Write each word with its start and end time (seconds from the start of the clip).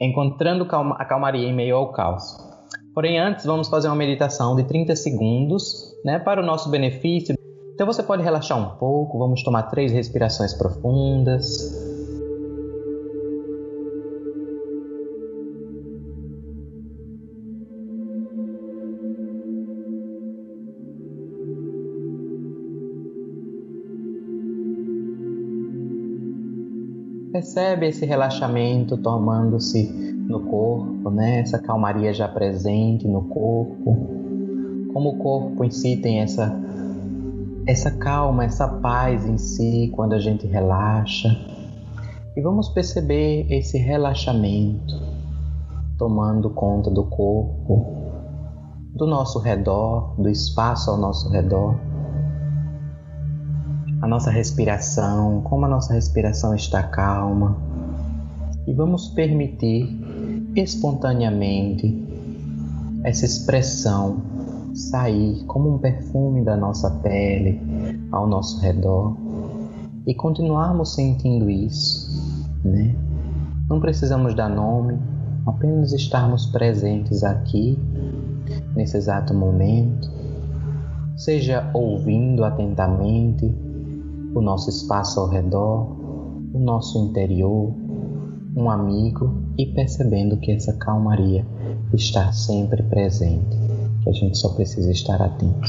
encontrando 0.00 0.66
a 0.96 1.04
calmaria 1.04 1.48
em 1.48 1.54
meio 1.54 1.76
ao 1.76 1.92
caos. 1.92 2.36
Porém, 2.94 3.18
antes 3.18 3.44
vamos 3.44 3.68
fazer 3.68 3.88
uma 3.88 3.96
meditação 3.96 4.56
de 4.56 4.64
30 4.64 4.96
segundos, 4.96 5.94
né, 6.04 6.18
para 6.18 6.40
o 6.42 6.44
nosso 6.44 6.70
benefício. 6.70 7.36
Então 7.74 7.86
você 7.86 8.02
pode 8.02 8.22
relaxar 8.22 8.58
um 8.58 8.76
pouco, 8.76 9.18
vamos 9.18 9.42
tomar 9.42 9.64
três 9.64 9.92
respirações 9.92 10.52
profundas. 10.52 11.77
Percebe 27.38 27.86
esse 27.86 28.04
relaxamento 28.04 28.96
tomando-se 28.96 29.84
no 30.28 30.40
corpo, 30.40 31.08
né? 31.08 31.38
Essa 31.38 31.56
calmaria 31.56 32.12
já 32.12 32.26
presente 32.26 33.06
no 33.06 33.28
corpo. 33.28 33.96
Como 34.92 35.10
o 35.10 35.18
corpo 35.18 35.64
em 35.64 35.70
si 35.70 35.98
tem 35.98 36.18
essa 36.18 36.52
essa 37.64 37.92
calma, 37.92 38.44
essa 38.44 38.66
paz 38.66 39.24
em 39.24 39.38
si 39.38 39.88
quando 39.94 40.14
a 40.14 40.18
gente 40.18 40.48
relaxa. 40.48 41.28
E 42.36 42.40
vamos 42.42 42.70
perceber 42.70 43.46
esse 43.48 43.78
relaxamento 43.78 45.00
tomando 45.96 46.50
conta 46.50 46.90
do 46.90 47.04
corpo, 47.04 47.86
do 48.96 49.06
nosso 49.06 49.38
redor, 49.38 50.20
do 50.20 50.28
espaço 50.28 50.90
ao 50.90 50.96
nosso 50.96 51.30
redor 51.30 51.78
nossa 54.08 54.30
respiração, 54.30 55.42
como 55.42 55.66
a 55.66 55.68
nossa 55.68 55.92
respiração 55.92 56.54
está 56.54 56.82
calma. 56.82 57.56
E 58.66 58.72
vamos 58.72 59.08
permitir 59.08 59.88
espontaneamente 60.56 62.06
essa 63.04 63.24
expressão 63.24 64.20
sair 64.74 65.44
como 65.46 65.74
um 65.74 65.78
perfume 65.78 66.44
da 66.44 66.56
nossa 66.56 66.90
pele 66.90 67.60
ao 68.12 68.26
nosso 68.26 68.60
redor 68.60 69.16
e 70.06 70.14
continuarmos 70.14 70.94
sentindo 70.94 71.50
isso, 71.50 72.08
né? 72.64 72.94
Não 73.68 73.80
precisamos 73.80 74.34
dar 74.34 74.48
nome, 74.48 74.98
apenas 75.46 75.92
estarmos 75.92 76.46
presentes 76.46 77.22
aqui 77.22 77.78
nesse 78.74 78.96
exato 78.96 79.34
momento, 79.34 80.10
seja 81.16 81.70
ouvindo 81.74 82.44
atentamente 82.44 83.54
o 84.38 84.42
nosso 84.42 84.70
espaço 84.70 85.18
ao 85.18 85.28
redor, 85.28 85.96
o 86.54 86.58
nosso 86.58 86.98
interior, 86.98 87.74
um 88.56 88.70
amigo 88.70 89.42
e 89.58 89.66
percebendo 89.66 90.36
que 90.36 90.52
essa 90.52 90.72
calmaria 90.74 91.44
está 91.92 92.32
sempre 92.32 92.82
presente, 92.84 93.56
que 94.02 94.08
a 94.08 94.12
gente 94.12 94.38
só 94.38 94.50
precisa 94.50 94.90
estar 94.90 95.20
atento. 95.20 95.68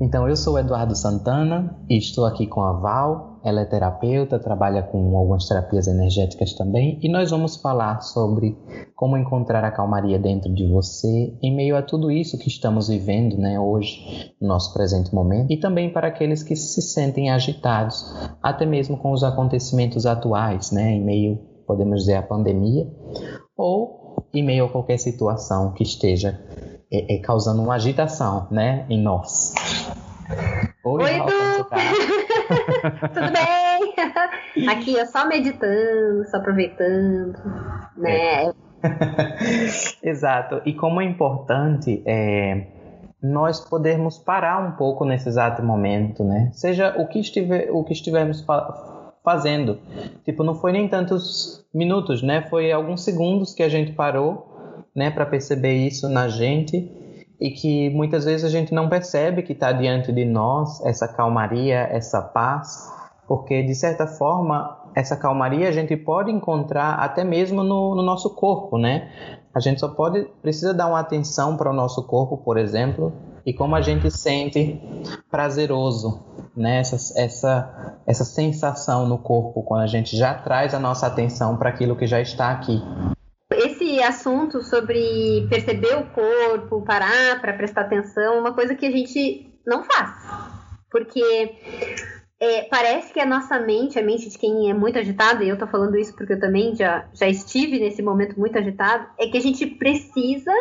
Então, 0.00 0.28
eu 0.28 0.34
sou 0.34 0.58
Eduardo 0.58 0.96
Santana 0.96 1.76
e 1.88 1.96
estou 1.96 2.24
aqui 2.24 2.46
com 2.46 2.62
a 2.62 2.72
Val, 2.72 3.29
ela 3.42 3.62
é 3.62 3.64
terapeuta, 3.64 4.38
trabalha 4.38 4.82
com 4.82 5.16
algumas 5.16 5.46
terapias 5.46 5.86
energéticas 5.86 6.52
também, 6.54 6.98
e 7.02 7.08
nós 7.08 7.30
vamos 7.30 7.56
falar 7.56 8.00
sobre 8.02 8.56
como 8.94 9.16
encontrar 9.16 9.64
a 9.64 9.70
calmaria 9.70 10.18
dentro 10.18 10.52
de 10.52 10.66
você 10.66 11.34
em 11.42 11.54
meio 11.54 11.76
a 11.76 11.82
tudo 11.82 12.10
isso 12.10 12.38
que 12.38 12.48
estamos 12.48 12.88
vivendo, 12.88 13.36
né, 13.38 13.58
hoje, 13.58 14.34
no 14.40 14.48
nosso 14.48 14.72
presente 14.72 15.14
momento, 15.14 15.50
e 15.50 15.56
também 15.56 15.90
para 15.90 16.08
aqueles 16.08 16.42
que 16.42 16.54
se 16.54 16.82
sentem 16.82 17.30
agitados, 17.30 18.04
até 18.42 18.66
mesmo 18.66 18.96
com 18.98 19.12
os 19.12 19.24
acontecimentos 19.24 20.06
atuais, 20.06 20.70
né, 20.70 20.92
em 20.92 21.02
meio, 21.02 21.38
podemos 21.66 22.00
dizer, 22.00 22.16
à 22.16 22.22
pandemia, 22.22 22.86
ou 23.56 24.26
em 24.34 24.44
meio 24.44 24.66
a 24.66 24.68
qualquer 24.68 24.98
situação 24.98 25.72
que 25.72 25.82
esteja 25.82 26.38
é, 26.92 27.14
é, 27.14 27.18
causando 27.18 27.62
uma 27.62 27.74
agitação, 27.74 28.48
né, 28.50 28.84
em 28.88 29.00
nós. 29.00 29.54
Oi, 30.84 31.02
Oi 31.02 32.19
Tudo 33.12 33.32
bem? 33.32 34.68
Aqui 34.68 34.94
eu 34.94 35.06
só 35.06 35.26
meditando, 35.26 36.28
só 36.30 36.38
aproveitando, 36.38 37.36
né? 37.96 38.52
Exato. 40.02 40.62
E 40.64 40.72
como 40.72 41.00
é 41.00 41.04
importante 41.04 42.02
é, 42.06 42.66
nós 43.22 43.60
podermos 43.60 44.18
parar 44.18 44.58
um 44.58 44.72
pouco 44.72 45.04
nesse 45.04 45.28
exato 45.28 45.62
momento, 45.62 46.24
né? 46.24 46.50
Seja 46.52 46.94
o 46.96 47.06
que, 47.06 47.20
estiver, 47.20 47.70
o 47.70 47.84
que 47.84 47.92
estivermos 47.92 48.42
fa 48.42 48.98
fazendo. 49.22 49.78
Tipo, 50.24 50.42
não 50.42 50.54
foi 50.54 50.72
nem 50.72 50.88
tantos 50.88 51.62
minutos, 51.74 52.22
né? 52.22 52.46
Foi 52.48 52.72
alguns 52.72 53.04
segundos 53.04 53.52
que 53.52 53.62
a 53.62 53.68
gente 53.68 53.92
parou, 53.92 54.86
né? 54.96 55.10
Para 55.10 55.26
perceber 55.26 55.74
isso 55.74 56.08
na 56.08 56.28
gente 56.28 56.90
e 57.40 57.50
que 57.50 57.88
muitas 57.90 58.24
vezes 58.24 58.44
a 58.44 58.50
gente 58.50 58.74
não 58.74 58.88
percebe 58.88 59.42
que 59.42 59.52
está 59.52 59.72
diante 59.72 60.12
de 60.12 60.24
nós 60.24 60.84
essa 60.84 61.08
calmaria, 61.08 61.88
essa 61.90 62.20
paz, 62.20 62.92
porque 63.26 63.62
de 63.62 63.74
certa 63.74 64.06
forma 64.06 64.76
essa 64.94 65.16
calmaria 65.16 65.68
a 65.68 65.72
gente 65.72 65.96
pode 65.96 66.30
encontrar 66.30 66.94
até 66.96 67.24
mesmo 67.24 67.62
no, 67.62 67.94
no 67.94 68.02
nosso 68.02 68.34
corpo, 68.34 68.76
né? 68.76 69.08
A 69.54 69.60
gente 69.60 69.80
só 69.80 69.88
pode 69.88 70.26
precisa 70.42 70.74
dar 70.74 70.88
uma 70.88 71.00
atenção 71.00 71.56
para 71.56 71.70
o 71.70 71.72
nosso 71.72 72.02
corpo, 72.02 72.36
por 72.36 72.58
exemplo, 72.58 73.12
e 73.46 73.54
como 73.54 73.74
a 73.74 73.80
gente 73.80 74.10
sente 74.10 74.78
prazeroso, 75.30 76.20
né? 76.54 76.80
Essa, 76.80 77.18
essa, 77.18 77.98
essa 78.06 78.24
sensação 78.24 79.06
no 79.06 79.16
corpo 79.16 79.62
quando 79.62 79.82
a 79.82 79.86
gente 79.86 80.14
já 80.16 80.34
traz 80.34 80.74
a 80.74 80.78
nossa 80.78 81.06
atenção 81.06 81.56
para 81.56 81.70
aquilo 81.70 81.96
que 81.96 82.06
já 82.06 82.20
está 82.20 82.50
aqui 82.50 82.82
assunto 84.10 84.62
sobre 84.62 85.46
perceber 85.48 85.96
o 85.96 86.06
corpo, 86.10 86.84
parar 86.84 87.40
para 87.40 87.52
prestar 87.52 87.82
atenção, 87.82 88.38
uma 88.38 88.52
coisa 88.52 88.74
que 88.74 88.86
a 88.86 88.90
gente 88.90 89.52
não 89.66 89.82
faz. 89.84 90.10
Porque 90.90 91.22
é, 92.38 92.62
parece 92.62 93.12
que 93.12 93.20
a 93.20 93.26
nossa 93.26 93.58
mente, 93.58 93.98
a 93.98 94.02
mente 94.02 94.28
de 94.28 94.38
quem 94.38 94.70
é 94.70 94.74
muito 94.74 94.98
agitado, 94.98 95.42
e 95.42 95.48
eu 95.48 95.58
tô 95.58 95.66
falando 95.66 95.96
isso 95.96 96.14
porque 96.14 96.32
eu 96.32 96.40
também 96.40 96.74
já, 96.74 97.08
já 97.12 97.28
estive 97.28 97.78
nesse 97.78 98.02
momento 98.02 98.38
muito 98.38 98.58
agitado, 98.58 99.06
é 99.18 99.26
que 99.28 99.38
a 99.38 99.42
gente 99.42 99.66
precisa 99.66 100.52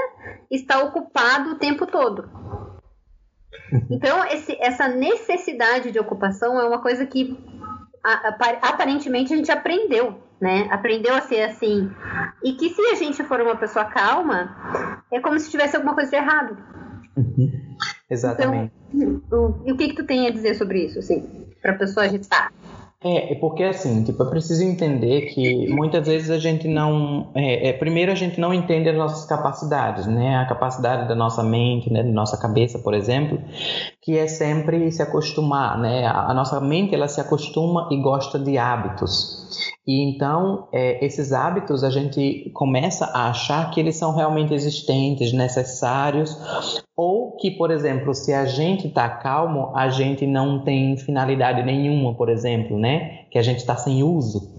estar 0.52 0.84
ocupado 0.84 1.52
o 1.52 1.60
tempo 1.60 1.86
todo. 1.86 2.30
Então, 3.92 4.26
esse, 4.26 4.58
essa 4.60 4.88
necessidade 4.88 5.92
de 5.92 6.00
ocupação 6.00 6.60
é 6.60 6.68
uma 6.68 6.82
coisa 6.82 7.06
que 7.06 7.38
aparentemente 8.04 9.32
a 9.32 9.38
gente 9.38 9.52
aprendeu 9.52 10.20
né? 10.42 10.68
Aprendeu 10.72 11.16
a 11.16 11.22
ser 11.22 11.42
assim. 11.42 11.90
E 12.44 12.54
que 12.54 12.70
se 12.70 12.82
a 12.82 12.96
gente 12.96 13.24
for 13.24 13.42
uma 13.42 13.56
pessoa 13.56 13.86
calma, 13.86 15.04
é 15.12 15.20
como 15.20 15.40
se 15.40 15.52
tivesse 15.52 15.76
alguma 15.76 15.96
coisa 15.96 16.10
de 16.10 16.16
errado. 16.16 16.58
Uhum. 17.16 17.52
Exatamente. 18.10 18.74
Então, 18.94 19.62
e 19.66 19.72
o 19.72 19.78
que 19.78 19.90
que 19.90 19.96
tu 19.96 20.06
tem 20.06 20.28
a 20.28 20.32
dizer 20.32 20.56
sobre 20.56 20.86
isso, 20.86 21.00
assim, 21.00 21.48
para 21.62 21.74
a 21.74 21.78
pessoa 21.78 22.06
agitar? 22.06 22.52
É, 23.02 23.32
é 23.32 23.36
porque 23.36 23.64
assim, 23.64 24.04
tipo, 24.04 24.22
eu 24.22 24.30
preciso 24.30 24.62
entender 24.62 25.28
que 25.28 25.70
muitas 25.70 26.06
vezes 26.06 26.30
a 26.30 26.38
gente 26.38 26.68
não. 26.68 27.32
É, 27.34 27.70
é, 27.70 27.74
primeiro 27.74 28.12
a 28.12 28.16
gente 28.16 28.42
não 28.42 28.54
entende 28.54 28.90
as 28.90 28.98
nossas 28.98 29.26
capacidades, 29.26 30.06
né? 30.06 30.36
A 30.36 30.46
capacidade 30.46 31.08
da 31.08 31.16
nossa 31.16 31.42
mente, 31.42 31.90
né? 31.92 32.04
Da 32.04 32.12
nossa 32.12 32.38
cabeça, 32.38 32.78
por 32.80 32.94
exemplo, 32.94 33.42
que 34.02 34.18
é 34.18 34.28
sempre 34.28 34.92
se 34.92 35.02
acostumar, 35.02 35.80
né? 35.80 36.08
A, 36.08 36.32
a 36.32 36.34
nossa 36.34 36.60
mente 36.60 36.94
ela 36.94 37.08
se 37.08 37.22
acostuma 37.22 37.88
e 37.90 38.02
gosta 38.02 38.38
de 38.38 38.58
hábitos. 38.58 39.48
E 39.90 40.04
então, 40.04 40.68
é, 40.72 41.04
esses 41.04 41.34
hábitos 41.34 41.84
a 41.84 41.90
gente 41.90 42.52
começa 42.54 43.06
a 43.06 43.32
achar 43.32 43.72
que 43.72 43.80
eles 43.80 43.96
são 43.96 44.14
realmente 44.14 44.54
existentes, 44.54 45.34
necessários, 45.34 46.38
ou 46.96 47.36
que, 47.38 47.50
por 47.50 47.72
exemplo, 47.72 48.14
se 48.14 48.32
a 48.32 48.46
gente 48.46 48.86
está 48.86 49.10
calmo, 49.10 49.72
a 49.76 49.90
gente 49.90 50.28
não 50.28 50.64
tem 50.64 50.96
finalidade 50.96 51.64
nenhuma, 51.64 52.14
por 52.14 52.30
exemplo, 52.30 52.78
né? 52.78 53.24
Que 53.32 53.40
a 53.40 53.42
gente 53.42 53.62
está 53.62 53.76
sem 53.78 54.04
uso. 54.04 54.54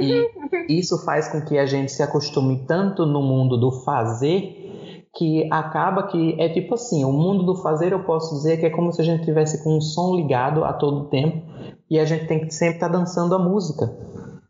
E 0.00 0.12
uhum, 0.12 0.28
isso 0.68 1.04
faz 1.04 1.26
com 1.32 1.40
que 1.44 1.58
a 1.58 1.66
gente 1.66 1.90
se 1.90 2.00
acostume 2.00 2.64
tanto 2.64 3.04
no 3.04 3.20
mundo 3.20 3.58
do 3.58 3.72
fazer 3.82 5.10
que 5.16 5.48
acaba 5.50 6.04
que 6.04 6.36
é 6.38 6.48
tipo 6.48 6.74
assim, 6.74 7.04
o 7.04 7.10
mundo 7.10 7.42
do 7.42 7.56
fazer 7.56 7.92
eu 7.92 8.04
posso 8.04 8.36
dizer 8.36 8.58
que 8.58 8.66
é 8.66 8.70
como 8.70 8.92
se 8.92 9.00
a 9.00 9.04
gente 9.04 9.24
tivesse 9.24 9.64
com 9.64 9.78
um 9.78 9.80
som 9.80 10.14
ligado 10.14 10.62
a 10.62 10.72
todo 10.72 11.08
tempo 11.08 11.42
e 11.90 11.98
a 11.98 12.04
gente 12.04 12.26
tem 12.26 12.38
que 12.38 12.54
sempre 12.54 12.76
estar 12.76 12.88
tá 12.88 12.98
dançando 12.98 13.34
a 13.34 13.38
música. 13.38 14.05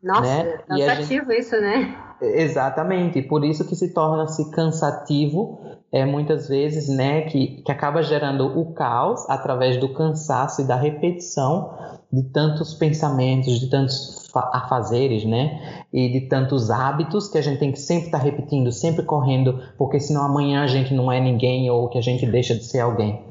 Nossa, 0.07 0.23
né? 0.23 0.59
cansativo 0.69 1.33
gente... 1.33 1.41
isso, 1.41 1.61
né? 1.61 1.97
Exatamente, 2.23 3.21
por 3.23 3.45
isso 3.45 3.67
que 3.67 3.75
se 3.75 3.93
torna-se 3.93 4.51
cansativo, 4.53 5.61
é, 5.93 6.07
muitas 6.07 6.49
vezes, 6.49 6.89
né, 6.89 7.23
que, 7.23 7.63
que 7.63 7.71
acaba 7.71 8.03
gerando 8.03 8.59
o 8.59 8.73
caos 8.73 9.29
através 9.29 9.77
do 9.77 9.93
cansaço 9.93 10.63
e 10.63 10.65
da 10.65 10.77
repetição 10.77 11.75
de 12.11 12.23
tantos 12.31 12.73
pensamentos, 12.73 13.61
de 13.61 13.69
tantos 13.69 14.31
afazeres, 14.35 15.25
né, 15.25 15.85
e 15.93 16.09
de 16.09 16.23
tantos 16.23 16.71
hábitos 16.71 17.29
que 17.29 17.37
a 17.37 17.43
gente 17.43 17.59
tem 17.59 17.73
que 17.73 17.81
sempre 17.81 18.07
estar 18.07 18.19
tá 18.19 18.25
repetindo, 18.25 18.73
sempre 18.73 19.05
correndo, 19.05 19.61
porque 19.77 20.01
senão 20.01 20.23
amanhã 20.23 20.63
a 20.63 20.67
gente 20.67 20.95
não 20.95 21.13
é 21.13 21.21
ninguém 21.21 21.71
ou 21.71 21.89
que 21.89 21.99
a 21.99 22.03
gente 22.03 22.25
deixa 22.25 22.55
de 22.55 22.65
ser 22.65 22.81
alguém. 22.81 23.23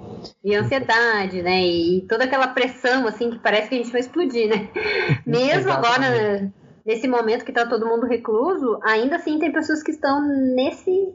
E 0.44 0.56
ansiedade, 0.56 1.42
né? 1.42 1.63
E 1.63 2.01
toda 2.07 2.24
aquela 2.24 2.48
pressão, 2.48 3.07
assim, 3.07 3.31
que 3.31 3.39
parece 3.39 3.69
que 3.69 3.75
a 3.75 3.77
gente 3.77 3.92
vai 3.92 4.01
explodir, 4.01 4.50
né? 4.50 4.69
Mesmo 5.25 5.72
agora, 5.72 6.51
nesse 6.85 7.07
momento 7.07 7.43
que 7.43 7.51
está 7.51 7.65
todo 7.65 7.87
mundo 7.87 8.05
recluso, 8.05 8.79
ainda 8.83 9.15
assim 9.15 9.39
tem 9.39 9.51
pessoas 9.51 9.81
que 9.81 9.91
estão 9.91 10.21
nesse, 10.21 11.13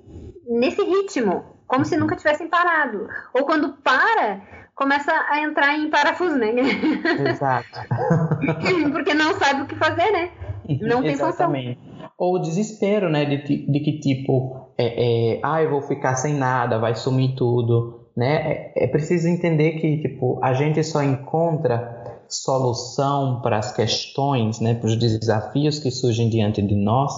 nesse 0.48 0.82
ritmo, 0.82 1.44
como 1.66 1.84
se 1.84 1.96
nunca 1.96 2.16
tivessem 2.16 2.48
parado. 2.48 3.06
Ou 3.32 3.44
quando 3.44 3.74
para, 3.74 4.42
começa 4.74 5.12
a 5.30 5.42
entrar 5.42 5.78
em 5.78 5.88
parafuso, 5.88 6.36
né? 6.36 6.52
Exato. 7.28 7.68
Porque 8.92 9.14
não 9.14 9.34
sabe 9.34 9.62
o 9.62 9.66
que 9.66 9.76
fazer, 9.76 10.10
né? 10.10 10.30
Não 10.80 11.02
tem 11.02 11.12
Exatamente. 11.12 11.78
função. 11.78 12.10
Ou 12.18 12.36
o 12.36 12.38
desespero, 12.40 13.08
né? 13.08 13.24
De, 13.24 13.66
de 13.66 13.80
que 13.80 14.00
tipo, 14.00 14.72
é, 14.76 15.36
é, 15.36 15.40
ah, 15.42 15.62
eu 15.62 15.70
vou 15.70 15.82
ficar 15.82 16.16
sem 16.16 16.34
nada, 16.34 16.78
vai 16.78 16.94
sumir 16.94 17.34
tudo, 17.34 18.08
né? 18.16 18.72
É, 18.74 18.84
é 18.84 18.86
preciso 18.88 19.28
entender 19.28 19.72
que 19.80 19.98
tipo 20.02 20.38
a 20.42 20.52
gente 20.52 20.82
só 20.84 21.02
encontra 21.02 21.99
solução 22.30 23.40
para 23.40 23.58
as 23.58 23.72
questões, 23.72 24.60
né, 24.60 24.74
para 24.74 24.86
os 24.86 24.96
desafios 24.96 25.78
que 25.78 25.90
surgem 25.90 26.28
diante 26.28 26.62
de 26.62 26.74
nós, 26.74 27.12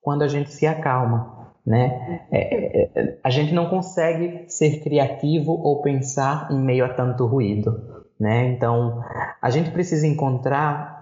quando 0.00 0.22
a 0.22 0.28
gente 0.28 0.52
se 0.52 0.66
acalma, 0.66 1.52
né? 1.66 2.20
É, 2.30 2.82
é, 2.82 3.18
a 3.24 3.30
gente 3.30 3.52
não 3.52 3.68
consegue 3.68 4.44
ser 4.48 4.80
criativo 4.84 5.52
ou 5.52 5.82
pensar 5.82 6.48
em 6.52 6.58
meio 6.58 6.84
a 6.84 6.88
tanto 6.88 7.26
ruído. 7.26 7.96
Né? 8.18 8.46
Então, 8.52 9.02
a 9.42 9.50
gente 9.50 9.70
precisa 9.72 10.06
encontrar, 10.06 10.98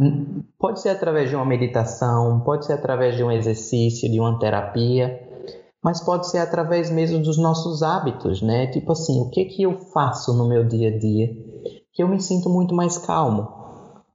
pode 0.58 0.80
ser 0.80 0.88
através 0.88 1.30
de 1.30 1.36
uma 1.36 1.44
meditação, 1.44 2.40
pode 2.40 2.66
ser 2.66 2.72
através 2.72 3.14
de 3.14 3.22
um 3.22 3.30
exercício, 3.30 4.10
de 4.10 4.18
uma 4.18 4.36
terapia, 4.38 5.22
mas 5.80 6.00
pode 6.00 6.28
ser 6.28 6.38
através 6.38 6.90
mesmo 6.90 7.20
dos 7.20 7.38
nossos 7.38 7.82
hábitos, 7.82 8.42
né? 8.42 8.66
Tipo 8.68 8.92
assim, 8.92 9.20
o 9.20 9.28
que 9.28 9.44
que 9.44 9.62
eu 9.62 9.78
faço 9.92 10.32
no 10.32 10.48
meu 10.48 10.64
dia 10.64 10.88
a 10.88 10.98
dia 10.98 11.36
que 11.94 12.02
eu 12.02 12.08
me 12.08 12.20
sinto 12.20 12.50
muito 12.50 12.74
mais 12.74 12.98
calmo. 12.98 13.48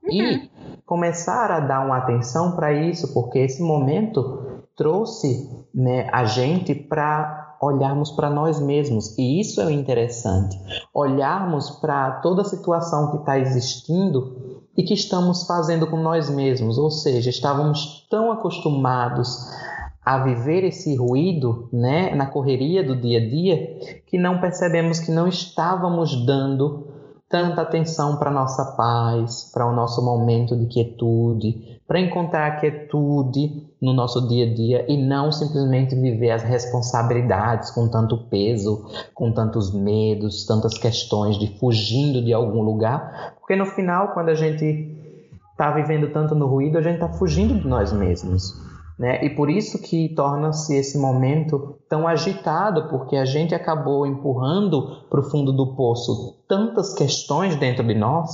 Uhum. 0.04 0.12
E 0.12 0.52
começar 0.86 1.52
a 1.52 1.60
dar 1.60 1.86
uma 1.86 1.98
atenção 1.98 2.52
para 2.52 2.74
isso, 2.74 3.14
porque 3.14 3.40
esse 3.40 3.62
momento 3.64 4.62
trouxe 4.76 5.50
né, 5.74 6.08
a 6.12 6.26
gente 6.26 6.76
para 6.76 7.58
olharmos 7.62 8.12
para 8.12 8.30
nós 8.30 8.60
mesmos. 8.60 9.18
E 9.18 9.40
isso 9.40 9.62
é 9.62 9.72
interessante. 9.72 10.58
Olharmos 10.94 11.70
para 11.70 12.20
toda 12.22 12.42
a 12.42 12.46
situação 12.46 13.12
que 13.12 13.18
está 13.18 13.38
existindo 13.38 14.64
e 14.76 14.84
que 14.84 14.94
estamos 14.94 15.46
fazendo 15.46 15.88
com 15.88 15.98
nós 15.98 16.30
mesmos. 16.30 16.78
Ou 16.78 16.90
seja, 16.90 17.30
estávamos 17.30 18.08
tão 18.10 18.32
acostumados 18.32 19.52
a 20.04 20.18
viver 20.24 20.64
esse 20.64 20.96
ruído, 20.96 21.70
né, 21.72 22.16
na 22.16 22.26
correria 22.26 22.84
do 22.84 22.96
dia 22.96 23.20
a 23.20 23.30
dia, 23.30 24.02
que 24.08 24.18
não 24.18 24.40
percebemos 24.40 25.00
que 25.00 25.12
não 25.12 25.28
estávamos 25.28 26.26
dando 26.26 26.88
tanta 27.30 27.62
atenção 27.62 28.18
para 28.18 28.32
nossa 28.32 28.66
paz, 28.76 29.52
para 29.54 29.66
o 29.68 29.72
nosso 29.72 30.04
momento 30.04 30.58
de 30.58 30.66
quietude, 30.66 31.80
para 31.88 32.00
encontrar 32.00 32.60
quietude 32.60 33.68
no 33.80 33.94
nosso 33.94 34.28
dia 34.28 34.46
a 34.46 34.54
dia 34.54 34.86
e 34.92 34.98
não 34.98 35.32
simplesmente 35.32 35.96
viver 35.96 36.32
as 36.32 36.42
responsabilidades 36.42 37.70
com 37.70 37.88
tanto 37.88 38.18
peso, 38.30 38.84
com 39.14 39.32
tantos 39.32 39.72
medos, 39.72 40.46
tantas 40.46 40.76
questões 40.76 41.38
de 41.38 41.60
fugindo 41.60 42.24
de 42.24 42.34
algum 42.34 42.64
lugar, 42.64 43.36
porque 43.40 43.56
no 43.56 43.68
final, 43.68 44.10
quando 44.14 44.30
a 44.30 44.36
gente 44.36 44.98
está 45.52 45.72
vivendo 45.72 46.12
tanto 46.12 46.34
no 46.34 46.48
ruído, 46.48 46.80
a 46.80 46.82
gente 46.82 46.96
está 46.96 47.10
fugindo 47.10 47.54
de 47.54 47.68
nós 47.68 47.94
mesmos. 47.94 48.69
Né? 49.00 49.24
E 49.24 49.30
por 49.30 49.50
isso 49.50 49.82
que 49.82 50.10
torna-se 50.10 50.76
esse 50.76 50.98
momento 50.98 51.78
tão 51.88 52.06
agitado, 52.06 52.90
porque 52.90 53.16
a 53.16 53.24
gente 53.24 53.56
acabou 53.56 54.06
empurrando 54.06 55.06
para 55.10 55.22
o 55.22 55.24
fundo 55.24 55.54
do 55.54 55.74
poço 55.74 56.44
tantas 56.50 56.94
questões 56.94 57.56
dentro 57.56 57.88
de 57.88 57.96
nós, 57.96 58.30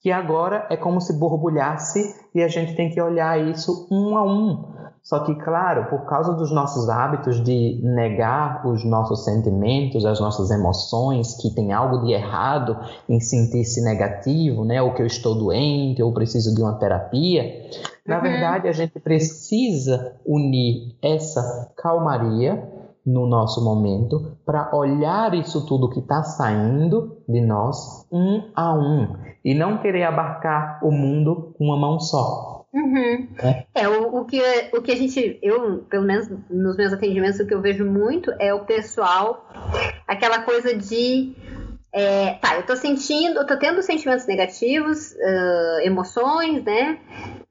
que 0.00 0.10
agora 0.10 0.66
é 0.68 0.76
como 0.76 1.00
se 1.00 1.16
borbulhasse 1.16 2.16
e 2.34 2.42
a 2.42 2.48
gente 2.48 2.74
tem 2.74 2.90
que 2.90 3.00
olhar 3.00 3.40
isso 3.40 3.86
um 3.88 4.16
a 4.16 4.24
um. 4.24 4.72
Só 5.04 5.20
que, 5.20 5.34
claro, 5.36 5.88
por 5.90 6.04
causa 6.06 6.32
dos 6.32 6.52
nossos 6.52 6.88
hábitos 6.88 7.42
de 7.42 7.80
negar 7.82 8.66
os 8.66 8.84
nossos 8.84 9.24
sentimentos, 9.24 10.04
as 10.04 10.20
nossas 10.20 10.50
emoções, 10.50 11.34
que 11.40 11.54
tem 11.54 11.72
algo 11.72 12.04
de 12.04 12.12
errado 12.12 12.76
em 13.08 13.18
sentir-se 13.20 13.82
negativo, 13.82 14.64
né? 14.64 14.80
Ou 14.80 14.94
que 14.94 15.02
eu 15.02 15.06
estou 15.06 15.34
doente, 15.34 16.02
ou 16.02 16.12
preciso 16.12 16.54
de 16.54 16.62
uma 16.62 16.74
terapia, 16.74 17.68
na 18.06 18.16
uhum. 18.16 18.22
verdade, 18.22 18.68
a 18.68 18.72
gente 18.72 18.98
precisa 18.98 20.16
unir 20.26 20.96
essa 21.00 21.72
calmaria 21.76 22.68
no 23.04 23.26
nosso 23.26 23.64
momento 23.64 24.36
para 24.44 24.74
olhar 24.74 25.34
isso 25.34 25.66
tudo 25.66 25.90
que 25.90 25.98
está 25.98 26.22
saindo 26.22 27.18
de 27.28 27.40
nós 27.40 28.06
um 28.12 28.50
a 28.54 28.72
um 28.74 29.16
e 29.44 29.54
não 29.54 29.78
querer 29.78 30.04
abarcar 30.04 30.78
o 30.84 30.90
mundo 30.90 31.54
com 31.56 31.64
uma 31.64 31.76
mão 31.76 31.98
só. 31.98 32.64
Uhum. 32.72 33.28
É, 33.42 33.66
é 33.82 33.88
o, 33.88 34.20
o, 34.20 34.24
que, 34.24 34.40
o 34.72 34.80
que 34.80 34.92
a 34.92 34.96
gente, 34.96 35.38
eu, 35.42 35.84
pelo 35.90 36.06
menos 36.06 36.28
nos 36.48 36.76
meus 36.76 36.92
atendimentos, 36.92 37.38
o 37.38 37.46
que 37.46 37.54
eu 37.54 37.60
vejo 37.60 37.84
muito 37.84 38.32
é 38.38 38.54
o 38.54 38.64
pessoal, 38.64 39.46
aquela 40.06 40.42
coisa 40.42 40.74
de 40.74 41.34
é, 41.92 42.34
tá, 42.34 42.56
eu 42.56 42.64
tô 42.64 42.74
sentindo, 42.74 43.38
eu 43.40 43.46
tô 43.46 43.58
tendo 43.58 43.82
sentimentos 43.82 44.26
negativos, 44.26 45.12
uh, 45.12 45.80
emoções, 45.82 46.64
né? 46.64 46.98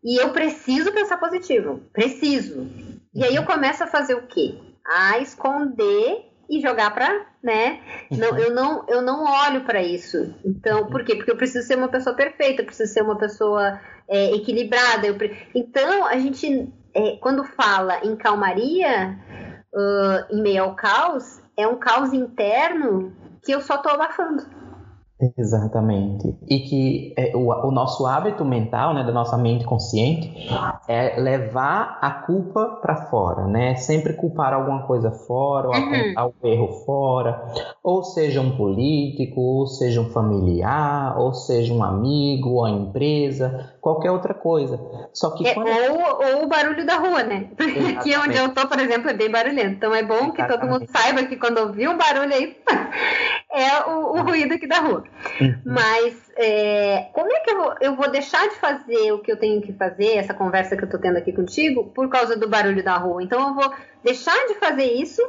E 0.04 0.22
eu 0.22 0.32
preciso 0.32 0.92
pensar 0.92 1.18
positivo. 1.18 1.82
Preciso. 1.94 2.68
E 3.14 3.24
aí 3.24 3.36
eu 3.36 3.46
começo 3.46 3.84
a 3.84 3.88
fazer 3.88 4.16
o 4.16 4.28
quê? 4.28 4.58
A 4.86 5.20
esconder 5.20 6.32
e 6.50 6.60
jogar 6.60 6.94
pra, 6.94 7.28
né? 7.42 7.80
Não, 8.12 8.38
eu 8.38 8.54
não, 8.54 8.86
eu 8.88 9.02
não 9.02 9.24
olho 9.24 9.64
para 9.64 9.82
isso. 9.82 10.36
Então, 10.44 10.88
por 10.88 11.04
quê? 11.04 11.16
Porque 11.16 11.32
eu 11.32 11.38
preciso 11.38 11.66
ser 11.66 11.78
uma 11.78 11.88
pessoa 11.88 12.16
perfeita, 12.16 12.62
eu 12.62 12.66
preciso 12.66 12.92
ser 12.92 13.04
uma 13.04 13.18
pessoa 13.18 13.80
é, 14.10 14.36
equilibrada. 14.36 15.14
Pre... 15.14 15.48
Então, 15.56 16.06
a 16.06 16.18
gente, 16.18 16.70
é, 16.94 17.18
quando 17.22 17.44
fala 17.44 18.04
em 18.04 18.18
calmaria, 18.18 19.18
uh, 19.74 20.36
em 20.36 20.42
meio 20.42 20.64
ao 20.64 20.76
caos, 20.76 21.42
é 21.58 21.68
um 21.68 21.78
caos 21.78 22.12
interno 22.12 23.16
que 23.44 23.52
eu 23.52 23.62
só 23.62 23.78
tô 23.78 23.90
abafando. 23.90 24.46
Exatamente. 25.38 26.36
E 26.50 26.60
que 26.60 27.14
é, 27.18 27.36
o, 27.36 27.50
o, 27.68 27.72
nosso 27.72 28.06
hábito 28.06 28.44
mental, 28.44 28.94
né, 28.94 29.04
da 29.04 29.12
nossa 29.12 29.38
mente 29.38 29.66
consciente, 29.66 30.50
é 30.88 31.20
levar 31.20 32.00
a 32.02 32.10
culpa 32.12 32.80
para 32.82 33.08
fora, 33.08 33.46
né? 33.46 33.76
Sempre 33.76 34.14
culpar 34.14 34.54
alguma 34.54 34.84
coisa 34.84 35.12
fora, 35.12 35.68
ou 35.68 35.76
uhum. 35.76 36.12
apontar 36.14 36.28
o 36.28 36.48
erro 36.48 36.68
fora, 36.86 37.54
ou 37.84 38.04
seja 38.04 38.42
um 38.42 38.56
político, 38.58 39.40
ou 39.40 39.68
seja 39.68 40.02
um 40.02 40.10
familiar, 40.10 41.20
ou 41.20 41.34
seja 41.34 41.74
um 41.74 41.84
amigo, 41.84 42.50
ou 42.50 42.66
a 42.66 42.72
empresa, 42.72 43.76
qualquer 43.80 44.12
outra 44.12 44.34
coisa. 44.34 44.80
Só 45.14 45.32
que 45.32 45.48
é, 45.48 45.54
quando... 45.54 45.68
ou, 45.68 46.38
ou, 46.38 46.44
o 46.46 46.48
barulho 46.48 46.86
da 46.86 46.98
rua, 46.98 47.24
né? 47.24 47.48
Porque 47.56 47.80
aqui 47.80 48.18
onde 48.18 48.38
eu 48.38 48.50
tô, 48.54 48.68
por 48.68 48.80
exemplo, 48.80 49.10
é 49.10 49.14
bem 49.14 49.30
barulhento. 49.30 49.76
Então 49.76 49.94
é 49.94 50.04
bom 50.04 50.16
Exatamente. 50.16 50.38
que 50.38 50.48
todo 50.48 50.68
mundo 50.68 50.86
saiba 50.92 51.24
que 51.24 51.36
quando 51.36 51.60
ouvir 51.60 51.88
um 51.88 51.98
barulho 51.98 52.34
aí 52.34 52.58
é 53.72 53.86
o, 53.90 54.14
o 54.14 54.22
ruído 54.22 54.54
aqui 54.54 54.68
da 54.68 54.80
rua. 54.80 55.04
Uhum. 55.40 55.56
Mas 55.66 56.32
é, 56.38 57.10
como 57.14 57.32
é 57.32 57.40
que 57.40 57.52
eu 57.52 57.58
vou, 57.58 57.76
eu 57.82 57.96
vou 57.96 58.10
deixar 58.10 58.48
de 58.50 58.56
fazer 58.56 59.12
o 59.12 59.20
que 59.20 59.32
eu 59.32 59.38
tenho 59.38 59.62
que 59.62 59.74
fazer, 59.74 60.18
essa 60.18 60.34
conversa 60.34 60.76
que 60.76 60.84
eu 60.84 60.90
tô 60.90 60.98
tendo 60.98 61.18
aqui 61.18 61.32
contigo, 61.32 61.86
por 61.86 62.10
causa 62.10 62.36
do 62.36 62.50
barulho 62.50 62.84
da 62.84 62.98
rua? 62.98 63.24
Então 63.24 63.50
eu 63.50 63.54
vou 63.54 63.74
deixar 64.04 64.48
de 64.48 64.56
fazer 64.56 64.86
isso 64.86 65.22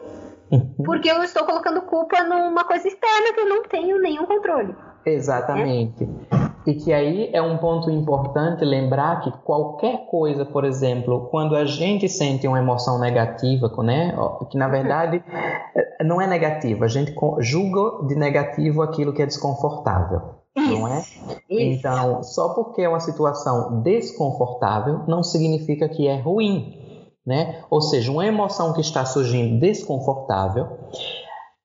uhum. 0.51 0.75
porque 0.85 1.11
eu 1.11 1.23
estou 1.23 1.45
colocando 1.45 1.83
culpa 1.83 2.23
numa 2.25 2.65
coisa 2.65 2.87
externa 2.89 3.33
que 3.35 3.41
eu 3.41 3.49
não 3.49 3.63
tenho 3.65 4.01
nenhum 4.01 4.27
controle. 4.27 4.75
Exatamente. 5.05 6.05
É? 6.31 6.42
E 6.65 6.75
que 6.75 6.93
aí 6.93 7.29
é 7.33 7.43
um 7.43 7.59
ponto 7.59 7.91
importante 7.91 8.65
lembrar 8.65 9.21
que 9.21 9.33
qualquer 9.45 10.07
coisa, 10.07 10.45
por 10.45 10.65
exemplo, 10.65 11.29
quando 11.31 11.57
a 11.57 11.65
gente 11.65 12.09
sente 12.09 12.47
uma 12.47 12.59
emoção 12.59 13.01
negativa, 13.01 13.69
né, 13.83 14.15
que 14.49 14.57
na 14.57 14.69
verdade 14.69 15.23
eh, 15.75 16.05
não 16.05 16.21
é 16.21 16.27
negativa, 16.27 16.85
a 16.85 16.89
gente 16.89 17.15
julga 17.41 18.07
de 18.07 18.15
negativo 18.15 18.81
aquilo 18.81 19.13
que 19.13 19.23
é 19.23 19.27
desconfortável, 19.27 20.21
não 20.57 20.87
é? 20.87 21.03
Então, 21.51 22.23
só 22.23 22.55
porque 22.55 22.83
é 22.83 22.89
uma 22.89 23.01
situação 23.01 23.83
desconfortável 23.83 25.01
não 25.09 25.23
significa 25.23 25.89
que 25.89 26.07
é 26.07 26.21
ruim, 26.21 26.79
né? 27.27 27.65
Ou 27.71 27.81
seja, 27.81 28.11
uma 28.13 28.27
emoção 28.27 28.73
que 28.73 28.81
está 28.81 29.05
surgindo 29.05 29.59
desconfortável 29.59 30.69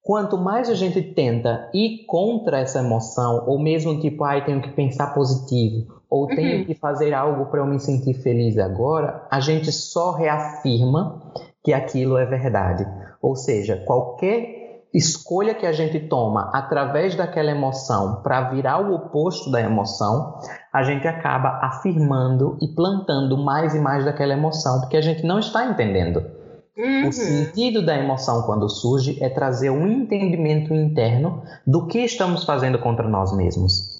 Quanto 0.07 0.37
mais 0.37 0.69
a 0.69 0.73
gente 0.73 1.01
tenta 1.01 1.69
ir 1.73 2.05
contra 2.07 2.59
essa 2.59 2.79
emoção, 2.79 3.43
ou 3.45 3.59
mesmo 3.59 3.99
tipo, 3.99 4.23
ai, 4.23 4.45
tenho 4.45 4.61
que 4.61 4.69
pensar 4.69 5.13
positivo, 5.13 5.85
ou 6.09 6.27
tenho 6.27 6.59
uhum. 6.59 6.65
que 6.65 6.73
fazer 6.73 7.13
algo 7.13 7.47
para 7.47 7.59
eu 7.59 7.65
me 7.65 7.77
sentir 7.77 8.13
feliz 8.13 8.57
agora, 8.57 9.27
a 9.29 9.41
gente 9.41 9.69
só 9.69 10.13
reafirma 10.13 11.21
que 11.61 11.73
aquilo 11.73 12.17
é 12.17 12.25
verdade. 12.25 12.87
Ou 13.21 13.35
seja, 13.35 13.83
qualquer 13.85 14.85
escolha 14.93 15.53
que 15.53 15.65
a 15.65 15.73
gente 15.73 15.99
toma 15.99 16.51
através 16.53 17.13
daquela 17.13 17.51
emoção 17.51 18.21
para 18.23 18.49
virar 18.49 18.79
o 18.79 18.95
oposto 18.95 19.51
da 19.51 19.59
emoção, 19.59 20.39
a 20.71 20.83
gente 20.83 21.05
acaba 21.05 21.59
afirmando 21.61 22.57
e 22.61 22.69
plantando 22.69 23.37
mais 23.37 23.75
e 23.75 23.79
mais 23.79 24.05
daquela 24.05 24.31
emoção, 24.31 24.79
porque 24.79 24.95
a 24.95 25.01
gente 25.01 25.25
não 25.25 25.37
está 25.37 25.65
entendendo 25.65 26.36
Uhum. 26.77 27.07
O 27.07 27.11
sentido 27.11 27.83
da 27.83 27.97
emoção 27.97 28.43
quando 28.43 28.69
surge 28.69 29.17
é 29.19 29.29
trazer 29.29 29.71
um 29.71 29.87
entendimento 29.87 30.73
interno 30.73 31.41
do 31.65 31.87
que 31.87 31.99
estamos 31.99 32.43
fazendo 32.43 32.77
contra 32.77 33.07
nós 33.07 33.35
mesmos. 33.35 33.97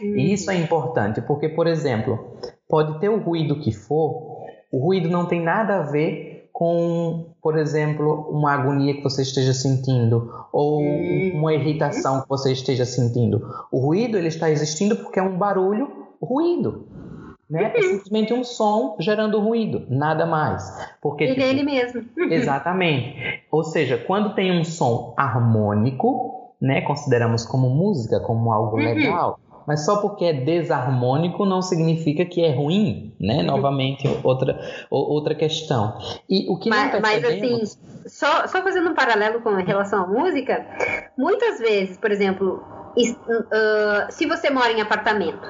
Uhum. 0.00 0.16
E 0.16 0.32
isso 0.32 0.50
é 0.50 0.56
importante, 0.56 1.20
porque, 1.20 1.48
por 1.48 1.66
exemplo, 1.66 2.36
pode 2.68 3.00
ter 3.00 3.08
o 3.08 3.18
ruído 3.18 3.58
que 3.58 3.72
for, 3.72 4.38
o 4.72 4.78
ruído 4.78 5.08
não 5.08 5.26
tem 5.26 5.42
nada 5.42 5.78
a 5.78 5.82
ver 5.82 6.48
com, 6.52 7.34
por 7.42 7.58
exemplo, 7.58 8.28
uma 8.30 8.52
agonia 8.52 8.94
que 8.94 9.02
você 9.02 9.22
esteja 9.22 9.52
sentindo 9.52 10.30
ou 10.52 10.80
uhum. 10.80 11.32
uma 11.34 11.52
irritação 11.54 12.22
que 12.22 12.28
você 12.28 12.52
esteja 12.52 12.84
sentindo. 12.84 13.48
O 13.72 13.80
ruído 13.80 14.16
ele 14.16 14.28
está 14.28 14.48
existindo 14.48 14.96
porque 14.96 15.18
é 15.18 15.22
um 15.22 15.36
barulho 15.36 15.90
ruído. 16.22 16.86
Né? 17.52 17.70
É 17.76 17.82
simplesmente 17.82 18.32
um 18.32 18.42
som 18.42 18.96
gerando 18.98 19.38
ruído, 19.38 19.84
nada 19.90 20.24
mais. 20.24 20.64
Porque, 21.02 21.24
ele 21.24 21.32
é 21.32 21.34
tipo, 21.34 21.46
é 21.46 21.50
ele 21.50 21.62
mesmo. 21.62 22.02
exatamente. 22.32 23.42
Ou 23.50 23.62
seja, 23.62 23.98
quando 23.98 24.34
tem 24.34 24.58
um 24.58 24.64
som 24.64 25.12
harmônico, 25.18 26.54
né, 26.58 26.80
consideramos 26.80 27.44
como 27.44 27.68
música, 27.68 28.20
como 28.20 28.50
algo 28.50 28.78
uhum. 28.78 28.82
legal, 28.82 29.38
mas 29.66 29.84
só 29.84 30.00
porque 30.00 30.24
é 30.24 30.32
desarmônico 30.32 31.44
não 31.44 31.60
significa 31.60 32.24
que 32.24 32.42
é 32.42 32.54
ruim, 32.54 33.12
né? 33.20 33.40
Uhum. 33.40 33.42
Novamente, 33.44 34.08
outra, 34.24 34.58
outra 34.90 35.34
questão. 35.34 35.98
E 36.30 36.48
o 36.48 36.58
que 36.58 36.70
mas, 36.70 36.98
mas 37.02 37.22
assim, 37.22 37.64
só, 38.06 38.46
só 38.46 38.62
fazendo 38.62 38.88
um 38.88 38.94
paralelo 38.94 39.42
com 39.42 39.50
relação 39.56 40.04
à 40.04 40.06
música, 40.06 40.66
muitas 41.18 41.58
vezes, 41.58 41.98
por 41.98 42.10
exemplo, 42.10 42.64
uh, 43.00 44.10
se 44.10 44.26
você 44.26 44.50
mora 44.50 44.72
em 44.72 44.80
apartamento 44.80 45.46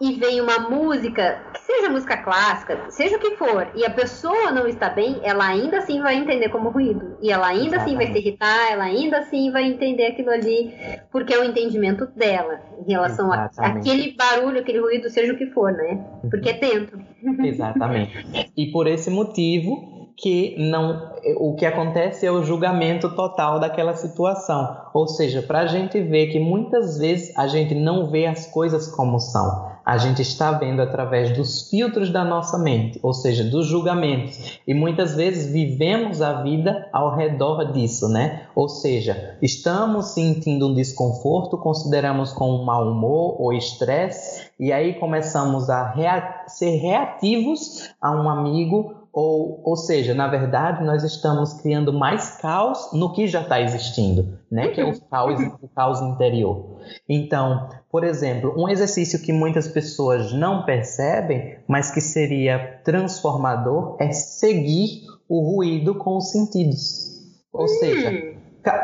e 0.00 0.14
vem 0.14 0.40
uma 0.40 0.58
música, 0.58 1.40
que 1.54 1.60
seja 1.60 1.88
música 1.88 2.16
clássica, 2.16 2.90
seja 2.90 3.16
o 3.16 3.20
que 3.20 3.36
for, 3.36 3.68
e 3.74 3.84
a 3.84 3.90
pessoa 3.90 4.50
não 4.50 4.66
está 4.66 4.88
bem, 4.90 5.20
ela 5.22 5.46
ainda 5.46 5.78
assim 5.78 6.00
vai 6.02 6.16
entender 6.16 6.48
como 6.48 6.70
ruído. 6.70 7.16
E 7.22 7.30
ela 7.30 7.48
ainda 7.48 7.76
Exatamente. 7.76 7.82
assim 7.82 7.96
vai 7.96 8.06
se 8.12 8.18
irritar, 8.18 8.72
ela 8.72 8.84
ainda 8.84 9.18
assim 9.18 9.50
vai 9.50 9.64
entender 9.64 10.06
aquilo 10.06 10.30
ali, 10.30 10.74
porque 11.10 11.32
é 11.32 11.38
o 11.38 11.44
entendimento 11.44 12.06
dela 12.06 12.60
em 12.86 12.90
relação 12.90 13.30
àquele 13.32 14.14
barulho, 14.16 14.60
aquele 14.60 14.80
ruído, 14.80 15.08
seja 15.08 15.32
o 15.32 15.38
que 15.38 15.46
for, 15.46 15.72
né? 15.72 16.04
Porque 16.30 16.50
é 16.50 16.54
dentro. 16.58 17.00
Exatamente. 17.44 18.52
E 18.56 18.70
por 18.70 18.86
esse 18.86 19.10
motivo, 19.10 19.95
que 20.16 20.56
não 20.58 21.14
o 21.38 21.54
que 21.54 21.66
acontece 21.66 22.24
é 22.24 22.30
o 22.30 22.44
julgamento 22.44 23.14
total 23.14 23.58
daquela 23.58 23.94
situação. 23.94 24.76
Ou 24.94 25.06
seja, 25.08 25.42
para 25.42 25.60
a 25.60 25.66
gente 25.66 26.00
ver 26.00 26.28
que 26.28 26.38
muitas 26.38 26.98
vezes 26.98 27.36
a 27.36 27.46
gente 27.46 27.74
não 27.74 28.06
vê 28.06 28.26
as 28.26 28.46
coisas 28.46 28.86
como 28.86 29.18
são. 29.18 29.74
A 29.84 29.98
gente 29.98 30.20
está 30.20 30.50
vendo 30.50 30.80
através 30.80 31.36
dos 31.36 31.70
filtros 31.70 32.10
da 32.10 32.24
nossa 32.24 32.58
mente, 32.58 32.98
ou 33.02 33.12
seja, 33.12 33.44
dos 33.44 33.66
julgamentos. 33.66 34.58
E 34.66 34.74
muitas 34.74 35.14
vezes 35.14 35.52
vivemos 35.52 36.20
a 36.20 36.42
vida 36.42 36.88
ao 36.92 37.14
redor 37.14 37.72
disso, 37.72 38.08
né? 38.08 38.48
Ou 38.54 38.68
seja, 38.68 39.36
estamos 39.40 40.06
sentindo 40.06 40.68
um 40.68 40.74
desconforto, 40.74 41.56
consideramos 41.56 42.32
como 42.32 42.60
um 42.60 42.64
mau 42.64 42.90
humor 42.90 43.40
ou 43.40 43.52
estresse, 43.52 44.48
e 44.58 44.72
aí 44.72 44.94
começamos 44.94 45.70
a 45.70 45.88
rea 45.88 46.44
ser 46.48 46.78
reativos 46.78 47.88
a 48.00 48.10
um 48.10 48.28
amigo 48.28 49.05
ou, 49.16 49.62
ou 49.64 49.76
seja, 49.78 50.12
na 50.12 50.28
verdade, 50.28 50.84
nós 50.84 51.02
estamos 51.02 51.54
criando 51.54 51.90
mais 51.90 52.36
caos 52.36 52.90
no 52.92 53.14
que 53.14 53.26
já 53.26 53.40
está 53.40 53.58
existindo, 53.58 54.38
né? 54.52 54.68
que 54.68 54.78
é 54.78 54.84
o 54.84 55.00
caos, 55.08 55.40
o 55.62 55.68
caos 55.68 56.02
interior. 56.02 56.82
Então, 57.08 57.66
por 57.90 58.04
exemplo, 58.04 58.52
um 58.58 58.68
exercício 58.68 59.22
que 59.22 59.32
muitas 59.32 59.66
pessoas 59.68 60.34
não 60.34 60.66
percebem, 60.66 61.56
mas 61.66 61.90
que 61.90 62.00
seria 62.02 62.78
transformador, 62.84 63.96
é 63.98 64.12
seguir 64.12 65.06
o 65.26 65.40
ruído 65.40 65.94
com 65.94 66.18
os 66.18 66.30
sentidos. 66.30 67.16
Ou 67.50 67.66
seja, 67.68 68.10
hum 68.10 68.35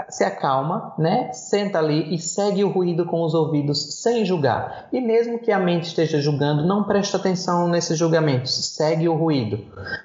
se 0.08 0.24
acalma, 0.24 0.94
né? 0.98 1.32
Senta 1.32 1.78
ali 1.78 2.14
e 2.14 2.18
segue 2.18 2.64
o 2.64 2.70
ruído 2.70 3.06
com 3.06 3.22
os 3.22 3.34
ouvidos 3.34 4.02
sem 4.02 4.24
julgar. 4.24 4.88
E 4.92 5.00
mesmo 5.00 5.38
que 5.38 5.50
a 5.50 5.58
mente 5.58 5.84
esteja 5.84 6.20
julgando, 6.20 6.66
não 6.66 6.84
preste 6.84 7.16
atenção 7.16 7.68
nesses 7.68 7.98
julgamentos, 7.98 8.52
segue 8.76 9.08
o 9.08 9.14
ruído. 9.14 9.58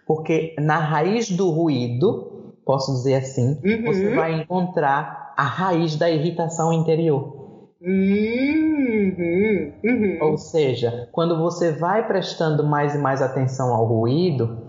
Porque 0.06 0.56
na 0.60 0.78
raiz 0.78 1.30
do 1.30 1.50
ruído, 1.50 2.54
posso 2.66 2.92
dizer 2.94 3.16
assim, 3.16 3.60
uhum. 3.64 3.86
você 3.86 4.16
vai 4.16 4.34
encontrar 4.34 5.34
a 5.38 5.44
raiz 5.44 5.96
da 5.96 6.10
irritação 6.10 6.74
interior. 6.74 7.38
Uhum. 7.82 9.74
Uhum. 9.84 10.18
Ou 10.22 10.38
seja, 10.38 11.08
quando 11.12 11.38
você 11.38 11.72
vai 11.72 12.08
prestando 12.08 12.64
mais 12.66 12.96
e 12.96 12.98
mais 12.98 13.22
atenção 13.22 13.74
ao 13.74 13.86
ruído, 13.86 14.67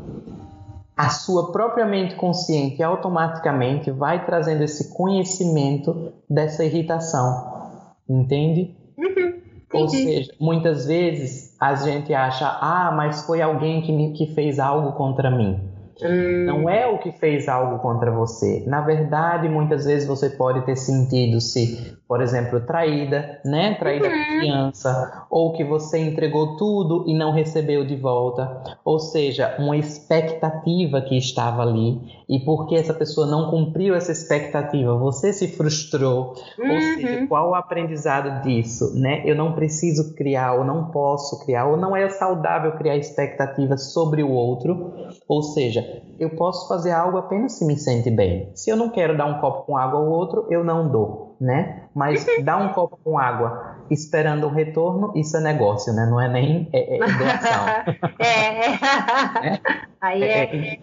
a 0.98 1.10
sua 1.10 1.52
própria 1.52 1.86
mente 1.86 2.16
consciente 2.16 2.82
automaticamente 2.82 3.88
vai 3.88 4.26
trazendo 4.26 4.64
esse 4.64 4.92
conhecimento 4.92 6.12
dessa 6.28 6.64
irritação. 6.64 7.92
Entende? 8.08 8.76
Uhum, 8.98 9.34
Ou 9.74 9.88
seja, 9.88 10.34
muitas 10.40 10.86
vezes 10.86 11.54
a 11.60 11.76
gente 11.76 12.12
acha, 12.12 12.48
ah, 12.48 12.90
mas 12.90 13.24
foi 13.24 13.40
alguém 13.40 13.80
que, 13.80 13.92
me, 13.92 14.12
que 14.12 14.34
fez 14.34 14.58
algo 14.58 14.92
contra 14.96 15.30
mim. 15.30 15.67
Hum. 16.02 16.44
Não 16.44 16.70
é 16.70 16.86
o 16.86 16.98
que 16.98 17.12
fez 17.12 17.48
algo 17.48 17.78
contra 17.78 18.10
você. 18.10 18.64
Na 18.66 18.80
verdade, 18.80 19.48
muitas 19.48 19.84
vezes 19.84 20.06
você 20.06 20.30
pode 20.30 20.62
ter 20.62 20.76
sentido-se, 20.76 21.96
por 22.06 22.22
exemplo, 22.22 22.60
traída, 22.60 23.40
né? 23.44 23.74
Traída 23.74 24.06
uhum. 24.06 24.12
confiança, 24.12 25.26
ou 25.30 25.52
que 25.52 25.64
você 25.64 25.98
entregou 25.98 26.56
tudo 26.56 27.04
e 27.06 27.14
não 27.14 27.32
recebeu 27.32 27.84
de 27.84 27.96
volta. 27.96 28.62
Ou 28.84 28.98
seja, 28.98 29.56
uma 29.58 29.76
expectativa 29.76 31.00
que 31.00 31.16
estava 31.16 31.62
ali 31.62 32.00
e 32.28 32.38
porque 32.40 32.74
essa 32.74 32.92
pessoa 32.92 33.26
não 33.26 33.50
cumpriu 33.50 33.94
essa 33.94 34.12
expectativa, 34.12 34.94
você 34.96 35.32
se 35.32 35.48
frustrou. 35.48 36.34
Uhum. 36.58 36.74
Ou 36.74 36.80
seja, 36.80 37.26
qual 37.26 37.50
o 37.50 37.54
aprendizado 37.54 38.42
disso, 38.42 38.92
né? 38.94 39.22
Eu 39.24 39.34
não 39.34 39.54
preciso 39.54 40.14
criar, 40.14 40.52
ou 40.52 40.64
não 40.64 40.90
posso 40.90 41.42
criar, 41.44 41.66
ou 41.66 41.76
não 41.76 41.96
é 41.96 42.08
saudável 42.10 42.72
criar 42.72 42.96
expectativas 42.96 43.92
sobre 43.94 44.22
o 44.22 44.30
outro. 44.30 44.92
Ou 45.26 45.42
seja, 45.42 45.82
eu 46.18 46.30
posso 46.36 46.68
fazer 46.68 46.90
algo 46.90 47.16
apenas 47.16 47.52
se 47.52 47.64
me 47.64 47.76
sente 47.78 48.10
bem. 48.10 48.50
Se 48.54 48.68
eu 48.68 48.76
não 48.76 48.90
quero 48.90 49.16
dar 49.16 49.24
um 49.24 49.40
copo 49.40 49.62
com 49.64 49.76
água 49.76 49.98
ao 49.98 50.06
outro, 50.06 50.46
eu 50.50 50.62
não 50.62 50.90
dou, 50.90 51.36
né? 51.40 51.84
Mas 51.94 52.26
uhum. 52.26 52.44
dar 52.44 52.58
um 52.58 52.74
copo 52.74 52.98
com 53.02 53.18
água 53.18 53.78
esperando 53.90 54.46
um 54.46 54.50
retorno, 54.50 55.12
isso 55.16 55.34
é 55.36 55.40
negócio, 55.40 55.94
né? 55.94 56.06
Não 56.10 56.20
é 56.20 56.28
nem 56.28 56.68
é, 56.74 56.96
é 56.96 56.98
doação. 56.98 57.68
é. 58.20 59.48
é. 59.54 59.60
Aí 60.00 60.22
é. 60.22 60.26
é, 60.26 60.74
é. 60.74 60.78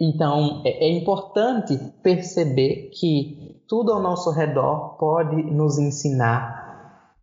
Então, 0.00 0.62
é, 0.64 0.86
é 0.86 0.92
importante 0.92 1.76
perceber 2.02 2.90
que 2.98 3.62
tudo 3.68 3.92
ao 3.92 4.00
nosso 4.00 4.30
redor 4.30 4.96
pode 4.98 5.42
nos 5.42 5.78
ensinar 5.78 6.66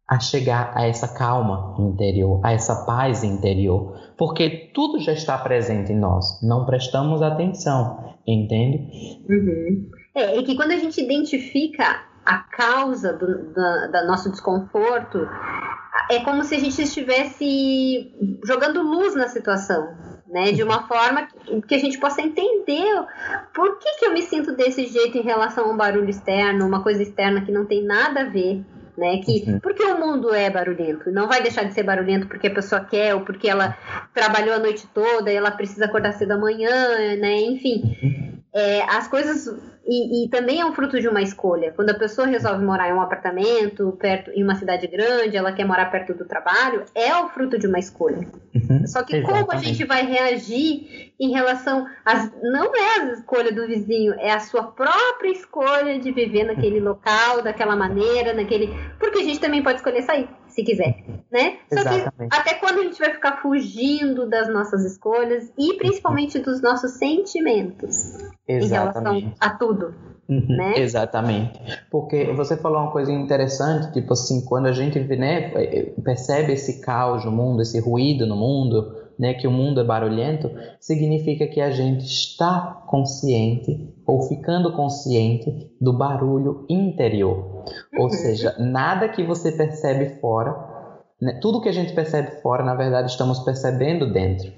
a 0.07 0.19
chegar 0.19 0.71
a 0.75 0.85
essa 0.85 1.07
calma 1.07 1.75
interior, 1.79 2.39
a 2.43 2.53
essa 2.53 2.85
paz 2.85 3.23
interior, 3.23 3.99
porque 4.17 4.71
tudo 4.73 4.99
já 4.99 5.13
está 5.13 5.35
presente 5.37 5.91
em 5.91 5.99
nós, 5.99 6.39
não 6.43 6.65
prestamos 6.65 7.23
atenção, 7.23 8.15
entende? 8.27 8.77
Uhum. 9.27 9.89
É, 10.13 10.37
e 10.37 10.43
que 10.43 10.55
quando 10.55 10.71
a 10.71 10.77
gente 10.77 11.01
identifica 11.01 12.03
a 12.23 12.37
causa 12.37 13.13
do 13.13 14.07
nosso 14.07 14.29
desconforto, 14.29 15.27
é 16.09 16.19
como 16.23 16.43
se 16.43 16.55
a 16.55 16.59
gente 16.59 16.81
estivesse 16.81 18.11
jogando 18.45 18.83
luz 18.83 19.15
na 19.15 19.27
situação, 19.27 19.87
né? 20.35 20.51
De 20.51 20.61
uma 20.61 20.85
forma 20.89 21.27
que 21.65 21.73
a 21.73 21.79
gente 21.79 21.97
possa 21.97 22.21
entender 22.21 23.05
por 23.53 23.79
que, 23.79 23.99
que 23.99 24.05
eu 24.05 24.13
me 24.13 24.21
sinto 24.21 24.53
desse 24.53 24.85
jeito 24.87 25.17
em 25.17 25.21
relação 25.21 25.65
a 25.65 25.73
um 25.73 25.77
barulho 25.77 26.09
externo, 26.09 26.67
uma 26.67 26.83
coisa 26.83 27.01
externa 27.01 27.41
que 27.41 27.51
não 27.51 27.65
tem 27.65 27.81
nada 27.81 28.21
a 28.21 28.25
ver 28.25 28.61
né? 28.97 29.17
Que 29.17 29.43
uhum. 29.45 29.59
porque 29.59 29.83
o 29.83 29.99
mundo 29.99 30.33
é 30.33 30.49
barulhento, 30.49 31.11
não 31.11 31.27
vai 31.27 31.41
deixar 31.41 31.63
de 31.63 31.73
ser 31.73 31.83
barulhento 31.83 32.27
porque 32.27 32.47
a 32.47 32.53
pessoa 32.53 32.79
quer 32.79 33.13
ou 33.13 33.21
porque 33.21 33.47
ela 33.47 33.77
trabalhou 34.13 34.55
a 34.55 34.59
noite 34.59 34.87
toda 34.93 35.29
e 35.29 35.35
ela 35.35 35.51
precisa 35.51 35.83
acordar 35.83 36.13
cedo 36.13 36.29
da 36.29 36.37
manhã, 36.37 36.95
né? 37.17 37.41
Enfim, 37.41 37.81
uhum. 38.01 38.39
é, 38.53 38.83
as 38.83 39.07
coisas 39.09 39.53
e, 39.87 40.25
e, 40.25 40.29
também 40.29 40.59
é 40.59 40.65
um 40.65 40.73
fruto 40.73 40.99
de 40.99 41.07
uma 41.07 41.21
escolha. 41.21 41.71
Quando 41.71 41.91
a 41.91 41.93
pessoa 41.93 42.25
resolve 42.25 42.63
morar 42.65 42.89
em 42.89 42.93
um 42.93 43.01
apartamento, 43.01 43.95
perto, 43.99 44.31
em 44.31 44.43
uma 44.43 44.55
cidade 44.55 44.87
grande, 44.87 45.37
ela 45.37 45.51
quer 45.51 45.65
morar 45.65 45.91
perto 45.91 46.13
do 46.13 46.25
trabalho, 46.25 46.83
é 46.95 47.15
o 47.15 47.29
fruto 47.29 47.59
de 47.59 47.67
uma 47.67 47.77
escolha. 47.77 48.27
Uhum, 48.53 48.87
Só 48.87 49.03
que 49.03 49.17
exatamente. 49.17 49.45
como 49.45 49.51
a 49.51 49.57
gente 49.57 49.83
vai 49.85 50.05
reagir 50.05 51.13
em 51.19 51.31
relação 51.31 51.87
às. 52.03 52.31
Não 52.41 52.75
é 52.75 52.99
a 52.99 53.13
escolha 53.13 53.51
do 53.51 53.67
vizinho, 53.67 54.13
é 54.15 54.31
a 54.31 54.39
sua 54.39 54.63
própria 54.63 55.29
escolha 55.29 55.99
de 55.99 56.11
viver 56.11 56.45
naquele 56.45 56.79
uhum. 56.79 56.85
local, 56.85 57.43
daquela 57.43 57.75
maneira, 57.75 58.33
naquele. 58.33 58.73
Porque 58.99 59.19
a 59.19 59.23
gente 59.23 59.39
também 59.39 59.61
pode 59.61 59.77
escolher 59.77 60.01
sair 60.01 60.27
se 60.47 60.63
quiser, 60.63 61.03
né? 61.31 61.57
Só 61.71 61.83
que 61.83 62.27
até 62.31 62.53
quando 62.55 62.79
a 62.79 62.83
gente 62.83 62.97
vai 62.97 63.11
ficar 63.11 63.41
fugindo 63.41 64.27
das 64.27 64.47
nossas 64.47 64.85
escolhas 64.85 65.51
e 65.57 65.73
principalmente 65.73 66.39
dos 66.39 66.61
nossos 66.61 66.91
sentimentos 66.91 68.13
Exatamente. 68.47 69.17
em 69.17 69.21
relação 69.21 69.33
a 69.39 69.49
tudo. 69.51 69.93
Uhum, 70.27 70.57
né? 70.57 70.79
Exatamente. 70.79 71.59
Porque 71.91 72.25
você 72.33 72.57
falou 72.57 72.79
uma 72.79 72.91
coisa 72.91 73.11
interessante, 73.11 73.93
tipo 73.93 74.13
assim, 74.13 74.43
quando 74.45 74.65
a 74.65 74.71
gente 74.71 74.99
né, 74.99 75.51
percebe 76.03 76.53
esse 76.53 76.81
caos 76.81 77.23
no 77.23 77.31
mundo, 77.31 77.61
esse 77.61 77.79
ruído 77.79 78.25
no 78.25 78.35
mundo, 78.35 78.91
né, 79.19 79.35
que 79.35 79.47
o 79.47 79.51
mundo 79.51 79.79
é 79.79 79.83
barulhento, 79.83 80.49
significa 80.79 81.47
que 81.47 81.61
a 81.61 81.69
gente 81.69 82.05
está 82.05 82.83
consciente 82.87 83.93
ou 84.05 84.23
ficando 84.23 84.73
consciente 84.73 85.71
do 85.79 85.93
barulho 85.93 86.65
interior. 86.67 87.63
Uhum. 87.93 88.03
Ou 88.03 88.09
seja, 88.09 88.55
nada 88.57 89.07
que 89.09 89.23
você 89.23 89.51
percebe 89.51 90.19
fora, 90.19 90.55
né, 91.21 91.39
tudo 91.39 91.61
que 91.61 91.69
a 91.69 91.73
gente 91.73 91.93
percebe 91.93 92.41
fora, 92.41 92.63
na 92.63 92.73
verdade, 92.73 93.11
estamos 93.11 93.39
percebendo 93.39 94.11
dentro. 94.11 94.51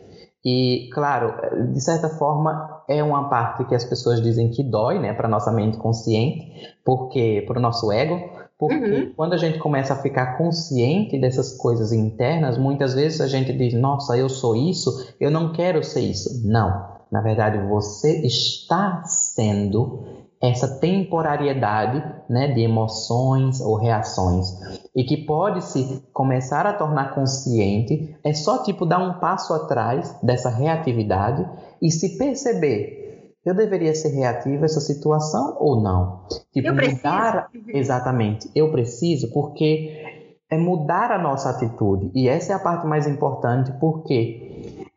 E, 0.45 0.89
claro, 0.93 1.33
de 1.73 1.81
certa 1.81 2.07
forma, 2.07 2.76
é 2.87 3.03
uma 3.03 3.29
parte 3.29 3.65
que 3.65 3.75
as 3.75 3.83
pessoas 3.83 4.21
dizem 4.21 4.49
que 4.49 4.63
dói, 4.63 4.99
né, 4.99 5.13
para 5.13 5.27
nossa 5.27 5.51
mente 5.51 5.77
consciente, 5.77 6.75
porque 6.85 7.43
para 7.45 7.59
o 7.59 7.61
nosso 7.61 7.91
ego, 7.91 8.29
porque 8.57 8.75
uhum. 8.75 9.13
quando 9.15 9.33
a 9.33 9.37
gente 9.37 9.59
começa 9.59 9.93
a 9.93 9.97
ficar 9.97 10.37
consciente 10.37 11.19
dessas 11.19 11.55
coisas 11.57 11.91
internas, 11.91 12.57
muitas 12.57 12.95
vezes 12.95 13.21
a 13.21 13.27
gente 13.27 13.53
diz: 13.53 13.73
Nossa, 13.73 14.17
eu 14.17 14.27
sou 14.27 14.55
isso, 14.55 15.13
eu 15.19 15.29
não 15.29 15.51
quero 15.51 15.83
ser 15.83 16.01
isso. 16.01 16.47
Não. 16.47 16.97
Na 17.11 17.21
verdade, 17.21 17.57
você 17.67 18.25
está 18.25 19.03
sendo 19.05 20.03
essa 20.41 20.79
temporariedade 20.79 22.03
né, 22.29 22.47
de 22.49 22.61
emoções 22.61 23.59
ou 23.59 23.75
reações 23.75 24.47
e 24.95 25.03
que 25.03 25.17
pode 25.17 25.63
se 25.63 26.03
começar 26.13 26.65
a 26.67 26.73
tornar 26.73 27.15
consciente 27.15 28.15
é 28.23 28.33
só 28.33 28.61
tipo 28.63 28.85
dar 28.85 28.99
um 28.99 29.19
passo 29.19 29.53
atrás 29.53 30.15
dessa 30.21 30.49
reatividade 30.49 31.47
e 31.81 31.89
se 31.89 32.17
perceber 32.17 33.07
eu 33.43 33.55
deveria 33.55 33.95
ser 33.95 34.09
reativo 34.09 34.63
a 34.63 34.65
essa 34.65 34.81
situação 34.81 35.55
ou 35.59 35.81
não? 35.81 36.19
Tipo, 36.51 36.67
eu 36.67 36.75
mudar 36.75 37.49
preciso. 37.49 37.77
exatamente. 37.77 38.51
Eu 38.53 38.69
preciso 38.71 39.31
porque 39.31 40.03
é 40.49 40.57
mudar 40.57 41.11
a 41.11 41.17
nossa 41.17 41.49
atitude. 41.49 42.11
E 42.13 42.27
essa 42.27 42.51
é 42.51 42.55
a 42.55 42.59
parte 42.59 42.85
mais 42.85 43.07
importante, 43.07 43.71
porque 43.79 44.46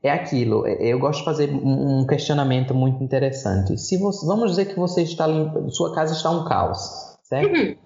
é 0.02 0.10
aquilo. 0.10 0.66
É, 0.66 0.86
eu 0.86 0.98
gosto 0.98 1.20
de 1.20 1.24
fazer 1.24 1.50
um 1.52 2.06
questionamento 2.06 2.74
muito 2.74 3.02
interessante. 3.02 3.76
Se 3.78 3.98
você, 3.98 4.26
vamos 4.26 4.50
dizer 4.50 4.66
que 4.66 4.78
você 4.78 5.02
está 5.02 5.26
limpa, 5.26 5.68
sua 5.68 5.94
casa 5.94 6.14
está 6.14 6.30
um 6.30 6.44
caos, 6.44 7.18
certo? 7.22 7.54
Uhum. 7.54 7.76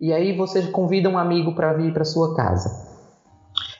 E 0.00 0.12
aí 0.12 0.36
você 0.36 0.62
convida 0.68 1.08
um 1.08 1.18
amigo 1.18 1.54
para 1.54 1.72
vir 1.74 1.92
para 1.92 2.04
sua 2.04 2.34
casa. 2.34 2.88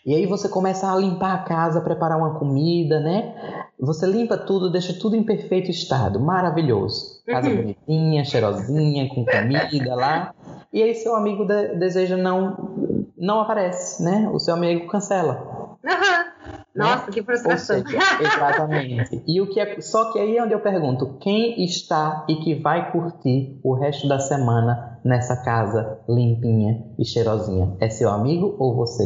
E 0.04 0.14
aí 0.14 0.26
você 0.26 0.48
começa 0.48 0.90
a 0.90 0.96
limpar 0.96 1.34
a 1.34 1.38
casa, 1.38 1.80
preparar 1.80 2.16
uma 2.16 2.38
comida, 2.38 3.00
né? 3.00 3.34
Você 3.78 4.06
limpa 4.06 4.38
tudo, 4.38 4.70
deixa 4.70 4.98
tudo 4.98 5.14
em 5.14 5.22
perfeito 5.22 5.70
estado, 5.70 6.18
maravilhoso. 6.18 7.22
Casa 7.26 7.48
uhum. 7.48 7.56
bonitinha, 7.56 8.24
cheirosinha, 8.24 9.08
com 9.08 9.24
comida 9.24 9.94
lá. 9.94 10.34
E 10.72 10.82
aí 10.82 10.94
seu 10.94 11.14
amigo 11.14 11.44
de, 11.44 11.74
deseja 11.76 12.16
não 12.16 13.06
não 13.16 13.40
aparece, 13.40 14.02
né? 14.02 14.30
O 14.32 14.38
seu 14.38 14.54
amigo 14.54 14.86
cancela. 14.86 15.76
Uhum. 15.84 16.37
Nossa, 16.78 17.06
né? 17.06 17.12
que 17.12 17.22
frustração. 17.22 17.84
Seja, 17.84 17.98
exatamente. 18.20 19.22
E 19.26 19.40
o 19.40 19.48
que 19.48 19.60
é, 19.60 19.80
só 19.80 20.12
que 20.12 20.18
aí 20.18 20.36
é 20.36 20.42
onde 20.42 20.54
eu 20.54 20.60
pergunto, 20.60 21.18
quem 21.20 21.64
está 21.64 22.24
e 22.28 22.36
que 22.36 22.54
vai 22.54 22.90
curtir 22.92 23.60
o 23.62 23.74
resto 23.74 24.08
da 24.08 24.18
semana 24.18 25.00
nessa 25.04 25.42
casa 25.44 26.00
limpinha 26.08 26.84
e 26.98 27.04
cheirosinha? 27.04 27.76
É 27.80 27.88
seu 27.88 28.10
amigo 28.10 28.56
ou 28.58 28.74
você? 28.76 29.04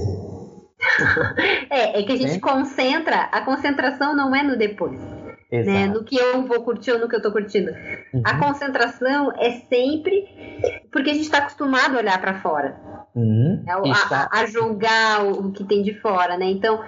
é, 1.70 2.00
é 2.00 2.02
que 2.02 2.12
a 2.12 2.16
gente 2.16 2.40
concentra, 2.40 3.22
a 3.32 3.40
concentração 3.42 4.14
não 4.14 4.34
é 4.34 4.42
no 4.42 4.56
depois. 4.56 5.00
Né, 5.50 5.86
no 5.86 6.02
que 6.02 6.16
eu 6.16 6.46
vou 6.46 6.62
curtir 6.62 6.92
ou 6.92 6.98
no 6.98 7.06
que 7.06 7.14
eu 7.14 7.20
tô 7.20 7.30
curtindo. 7.30 7.72
Uhum. 8.14 8.22
A 8.24 8.38
concentração 8.38 9.30
é 9.36 9.50
sempre 9.68 10.26
porque 10.90 11.10
a 11.10 11.12
gente 11.12 11.24
está 11.24 11.38
acostumado 11.38 11.94
a 11.94 11.98
olhar 11.98 12.18
para 12.22 12.40
fora. 12.40 12.80
Uhum. 13.14 13.62
A, 13.68 13.74
a, 13.74 14.40
a, 14.40 14.46
julgar 14.46 15.26
o 15.26 15.52
que 15.52 15.62
tem 15.64 15.82
de 15.82 15.92
fora, 16.00 16.38
né? 16.38 16.46
Então, 16.46 16.82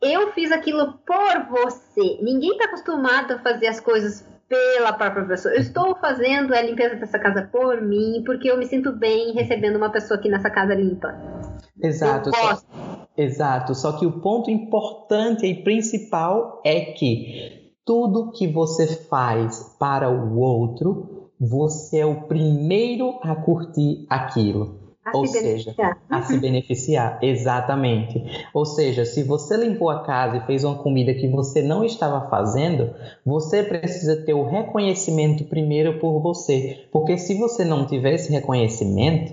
eu 0.00 0.32
fiz 0.32 0.52
aquilo 0.52 0.94
por 1.06 1.46
você. 1.50 2.18
Ninguém 2.22 2.50
está 2.50 2.66
acostumado 2.66 3.32
a 3.32 3.38
fazer 3.38 3.66
as 3.66 3.80
coisas 3.80 4.26
pela 4.48 4.92
própria 4.92 5.26
pessoa. 5.26 5.54
Eu 5.54 5.60
estou 5.60 5.94
fazendo 5.96 6.54
a 6.54 6.62
limpeza 6.62 6.96
dessa 6.96 7.18
casa 7.18 7.48
por 7.52 7.82
mim, 7.82 8.22
porque 8.24 8.50
eu 8.50 8.56
me 8.56 8.66
sinto 8.66 8.92
bem 8.92 9.32
recebendo 9.32 9.76
uma 9.76 9.90
pessoa 9.90 10.18
aqui 10.18 10.28
nessa 10.28 10.50
casa 10.50 10.74
limpa. 10.74 11.14
Exato. 11.82 12.30
Gosto. 12.30 12.66
Exato, 13.16 13.74
só 13.74 13.98
que 13.98 14.06
o 14.06 14.20
ponto 14.20 14.48
importante 14.48 15.44
e 15.44 15.64
principal 15.64 16.62
é 16.64 16.92
que 16.92 17.72
tudo 17.84 18.30
que 18.30 18.46
você 18.46 18.86
faz 18.86 19.76
para 19.76 20.08
o 20.08 20.38
outro, 20.38 21.32
você 21.40 21.98
é 21.98 22.06
o 22.06 22.28
primeiro 22.28 23.18
a 23.22 23.34
curtir 23.34 24.06
aquilo. 24.08 24.77
A 25.08 25.16
Ou 25.16 25.26
seja, 25.26 25.74
a 26.10 26.22
se 26.22 26.38
beneficiar, 26.38 27.18
exatamente. 27.22 28.22
Ou 28.52 28.64
seja, 28.64 29.04
se 29.04 29.22
você 29.22 29.56
limpou 29.56 29.90
a 29.90 30.02
casa 30.02 30.38
e 30.38 30.46
fez 30.46 30.64
uma 30.64 30.76
comida 30.76 31.14
que 31.14 31.28
você 31.28 31.62
não 31.62 31.84
estava 31.84 32.28
fazendo, 32.28 32.94
você 33.24 33.62
precisa 33.62 34.16
ter 34.24 34.34
o 34.34 34.44
reconhecimento 34.44 35.44
primeiro 35.44 35.98
por 35.98 36.20
você. 36.20 36.86
Porque 36.92 37.16
se 37.16 37.34
você 37.34 37.64
não 37.64 37.86
tiver 37.86 38.14
esse 38.14 38.30
reconhecimento, 38.30 39.32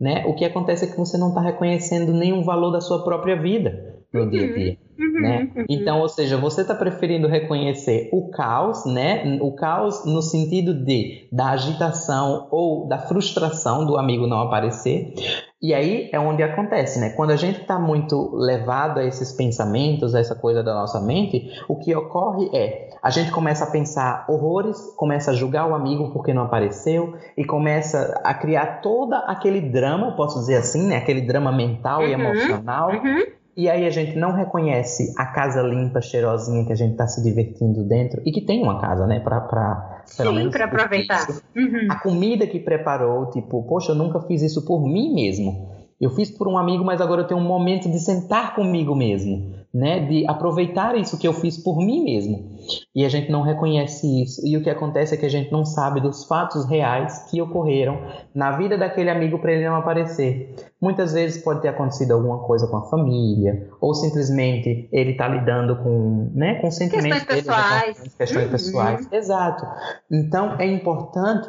né? 0.00 0.24
O 0.26 0.34
que 0.34 0.44
acontece 0.44 0.84
é 0.84 0.88
que 0.88 0.96
você 0.96 1.18
não 1.18 1.30
está 1.30 1.40
reconhecendo 1.40 2.12
nenhum 2.12 2.44
valor 2.44 2.70
da 2.70 2.80
sua 2.80 3.02
própria 3.02 3.40
vida 3.40 3.87
dia 4.12 4.44
a 4.44 4.52
dia. 4.54 4.78
Uhum, 4.98 5.20
né? 5.20 5.48
Uhum. 5.54 5.64
Então, 5.68 6.00
ou 6.00 6.08
seja, 6.08 6.36
você 6.36 6.62
está 6.62 6.74
preferindo 6.74 7.28
reconhecer 7.28 8.08
o 8.12 8.30
caos, 8.30 8.84
né? 8.84 9.38
O 9.40 9.52
caos 9.52 10.04
no 10.04 10.20
sentido 10.20 10.74
de 10.74 11.28
da 11.30 11.50
agitação 11.50 12.48
ou 12.50 12.88
da 12.88 12.98
frustração 12.98 13.86
do 13.86 13.96
amigo 13.96 14.26
não 14.26 14.40
aparecer. 14.40 15.14
E 15.60 15.74
aí 15.74 16.08
é 16.12 16.18
onde 16.18 16.42
acontece, 16.42 17.00
né? 17.00 17.10
Quando 17.10 17.30
a 17.30 17.36
gente 17.36 17.60
está 17.60 17.78
muito 17.78 18.34
levado 18.34 18.98
a 18.98 19.04
esses 19.04 19.32
pensamentos, 19.32 20.14
a 20.14 20.20
essa 20.20 20.34
coisa 20.34 20.62
da 20.62 20.74
nossa 20.74 21.00
mente, 21.00 21.48
o 21.68 21.76
que 21.76 21.94
ocorre 21.94 22.48
é 22.52 22.88
a 23.00 23.10
gente 23.10 23.30
começa 23.30 23.64
a 23.64 23.70
pensar 23.70 24.24
horrores, 24.28 24.76
começa 24.96 25.30
a 25.30 25.34
julgar 25.34 25.68
o 25.68 25.74
amigo 25.74 26.10
porque 26.12 26.34
não 26.34 26.42
apareceu 26.42 27.14
e 27.36 27.44
começa 27.44 28.20
a 28.24 28.34
criar 28.34 28.80
todo 28.80 29.14
aquele 29.14 29.60
drama, 29.60 30.16
posso 30.16 30.40
dizer 30.40 30.56
assim, 30.56 30.88
né? 30.88 30.96
Aquele 30.96 31.20
drama 31.20 31.52
mental 31.52 32.00
uhum, 32.00 32.08
e 32.08 32.12
emocional. 32.12 32.90
Uhum 32.90 33.37
e 33.58 33.68
aí 33.68 33.84
a 33.84 33.90
gente 33.90 34.16
não 34.16 34.30
reconhece 34.30 35.12
a 35.18 35.26
casa 35.26 35.60
limpa, 35.60 36.00
cheirosinha 36.00 36.64
que 36.64 36.72
a 36.72 36.76
gente 36.76 36.92
está 36.92 37.08
se 37.08 37.20
divertindo 37.24 37.82
dentro 37.82 38.22
e 38.24 38.30
que 38.30 38.40
tem 38.40 38.62
uma 38.62 38.80
casa, 38.80 39.04
né, 39.04 39.18
para 39.18 40.04
pelo 40.16 40.30
Sim, 40.30 40.36
menos 40.36 40.52
para 40.52 40.66
aproveitar. 40.66 41.26
Uhum. 41.56 41.88
A 41.90 41.96
comida 41.96 42.46
que 42.46 42.60
preparou, 42.60 43.28
tipo, 43.30 43.60
poxa, 43.64 43.90
eu 43.90 43.96
nunca 43.96 44.20
fiz 44.20 44.42
isso 44.42 44.64
por 44.64 44.80
mim 44.86 45.12
mesmo. 45.12 45.76
Eu 46.00 46.10
fiz 46.10 46.30
por 46.30 46.46
um 46.46 46.56
amigo, 46.56 46.84
mas 46.84 47.00
agora 47.00 47.22
eu 47.22 47.26
tenho 47.26 47.40
um 47.40 47.44
momento 47.44 47.90
de 47.90 47.98
sentar 47.98 48.54
comigo 48.54 48.94
mesmo, 48.94 49.52
né? 49.72 50.00
De 50.00 50.26
aproveitar 50.26 50.96
isso 50.96 51.18
que 51.18 51.28
eu 51.28 51.32
fiz 51.32 51.56
por 51.56 51.78
mim 51.78 52.02
mesmo. 52.02 52.58
E 52.94 53.04
a 53.04 53.08
gente 53.08 53.30
não 53.30 53.42
reconhece 53.42 54.22
isso. 54.22 54.46
E 54.46 54.56
o 54.56 54.62
que 54.62 54.70
acontece 54.70 55.14
é 55.14 55.16
que 55.16 55.26
a 55.26 55.30
gente 55.30 55.52
não 55.52 55.64
sabe 55.64 56.00
dos 56.00 56.24
fatos 56.24 56.68
reais 56.68 57.26
que 57.30 57.40
ocorreram 57.40 58.00
na 58.34 58.56
vida 58.56 58.78
daquele 58.78 59.10
amigo 59.10 59.38
para 59.38 59.52
ele 59.52 59.66
não 59.66 59.76
aparecer. 59.76 60.54
Muitas 60.80 61.12
vezes 61.12 61.42
pode 61.42 61.60
ter 61.60 61.68
acontecido 61.68 62.12
alguma 62.12 62.38
coisa 62.38 62.66
com 62.66 62.76
a 62.76 62.88
família, 62.88 63.68
ou 63.80 63.94
simplesmente 63.94 64.88
ele 64.92 65.12
está 65.12 65.28
lidando 65.28 65.76
com, 65.76 66.30
né, 66.34 66.56
com 66.60 66.70
sentimentos 66.70 67.24
questões 67.24 67.44
pessoais. 67.44 68.14
questões 68.16 68.44
uhum. 68.44 68.50
pessoais. 68.50 69.08
Exato. 69.12 69.66
Então 70.10 70.56
é 70.58 70.66
importante 70.66 71.48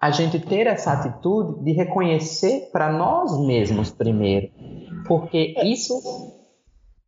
a 0.00 0.10
gente 0.10 0.38
ter 0.38 0.66
essa 0.66 0.92
atitude 0.92 1.64
de 1.64 1.72
reconhecer 1.72 2.68
para 2.72 2.92
nós 2.92 3.38
mesmos 3.38 3.90
primeiro, 3.90 4.50
porque 5.06 5.54
isso 5.64 5.94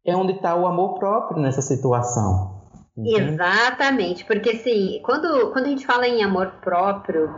é 0.07 0.16
onde 0.16 0.33
está 0.33 0.55
o 0.55 0.66
amor 0.66 0.99
próprio 0.99 1.40
nessa 1.40 1.61
situação. 1.61 2.57
Exatamente, 2.99 4.25
porque 4.25 4.51
assim, 4.51 5.01
quando, 5.03 5.53
quando 5.53 5.66
a 5.66 5.69
gente 5.69 5.85
fala 5.85 6.09
em 6.09 6.25
amor 6.25 6.53
próprio 6.62 7.29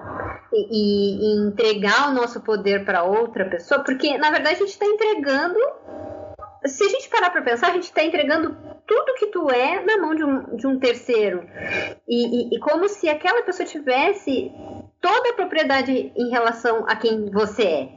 e, 0.52 1.34
e 1.34 1.48
entregar 1.48 2.10
o 2.10 2.14
nosso 2.14 2.40
poder 2.40 2.84
para 2.84 3.02
outra 3.02 3.44
pessoa, 3.44 3.82
porque 3.82 4.16
na 4.18 4.30
verdade 4.30 4.54
a 4.54 4.58
gente 4.60 4.68
está 4.68 4.86
entregando, 4.86 5.58
se 6.64 6.84
a 6.84 6.88
gente 6.88 7.08
parar 7.08 7.30
para 7.30 7.42
pensar, 7.42 7.70
a 7.70 7.72
gente 7.72 7.84
está 7.84 8.04
entregando 8.04 8.56
tudo 8.86 9.14
que 9.18 9.26
tu 9.26 9.50
é 9.50 9.84
na 9.84 9.98
mão 9.98 10.14
de 10.14 10.24
um, 10.24 10.56
de 10.56 10.66
um 10.66 10.78
terceiro. 10.78 11.44
E, 12.06 12.54
e, 12.54 12.56
e 12.56 12.60
como 12.60 12.88
se 12.88 13.08
aquela 13.08 13.42
pessoa 13.42 13.66
tivesse 13.66 14.52
toda 15.00 15.30
a 15.30 15.34
propriedade 15.34 16.12
em 16.16 16.30
relação 16.30 16.84
a 16.88 16.94
quem 16.94 17.30
você 17.30 17.62
é. 17.62 17.88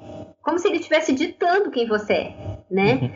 Como 0.42 0.58
se 0.58 0.68
ele 0.68 0.78
estivesse 0.78 1.14
ditando 1.14 1.70
quem 1.70 1.88
você 1.88 2.14
é, 2.14 2.36
né? 2.70 3.12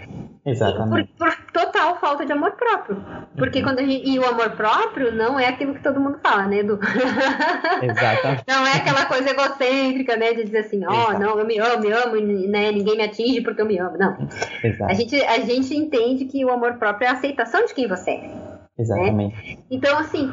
Exatamente. 0.46 1.12
Por, 1.18 1.28
por, 1.28 1.46
total 1.52 1.98
falta 2.00 2.26
de 2.26 2.32
amor 2.32 2.52
próprio. 2.52 3.04
Porque 3.38 3.60
uhum. 3.60 3.66
quando 3.66 3.80
a 3.80 3.84
gente, 3.84 4.08
e 4.08 4.20
o 4.20 4.26
amor 4.26 4.52
próprio 4.52 5.12
não 5.12 5.40
é 5.40 5.48
aquilo 5.48 5.74
que 5.74 5.82
todo 5.82 6.00
mundo 6.00 6.20
fala, 6.22 6.46
né, 6.48 6.60
Edu? 6.60 6.80
Exatamente. 7.82 8.44
não 8.48 8.68
é 8.68 8.74
aquela 8.74 9.06
coisa 9.06 9.30
egocêntrica, 9.30 10.16
né, 10.18 10.34
de 10.34 10.44
dizer 10.44 10.60
assim, 10.60 10.86
ó, 10.86 11.10
oh, 11.10 11.20
não, 11.20 11.40
eu 11.40 11.46
me 11.46 11.58
amo, 11.58 11.82
me 11.82 11.92
amo, 11.92 12.16
né, 12.48 12.72
ninguém 12.72 12.98
me 12.98 13.04
atinge 13.04 13.42
porque 13.42 13.62
eu 13.62 13.66
me 13.66 13.80
amo. 13.80 13.98
Não. 13.98 14.18
Exato. 14.64 14.92
A 14.92 14.94
gente, 14.94 15.16
a 15.24 15.40
gente 15.40 15.76
entende 15.76 16.26
que 16.26 16.46
o 16.46 16.52
amor 16.52 16.76
próprio 16.76 17.08
é 17.08 17.10
a 17.10 17.14
aceitação 17.14 17.66
de 17.66 17.74
quem 17.74 17.88
você 17.88 18.12
é. 18.12 18.56
Exatamente. 18.78 19.36
Né? 19.36 19.64
Então, 19.72 19.98
assim, 19.98 20.30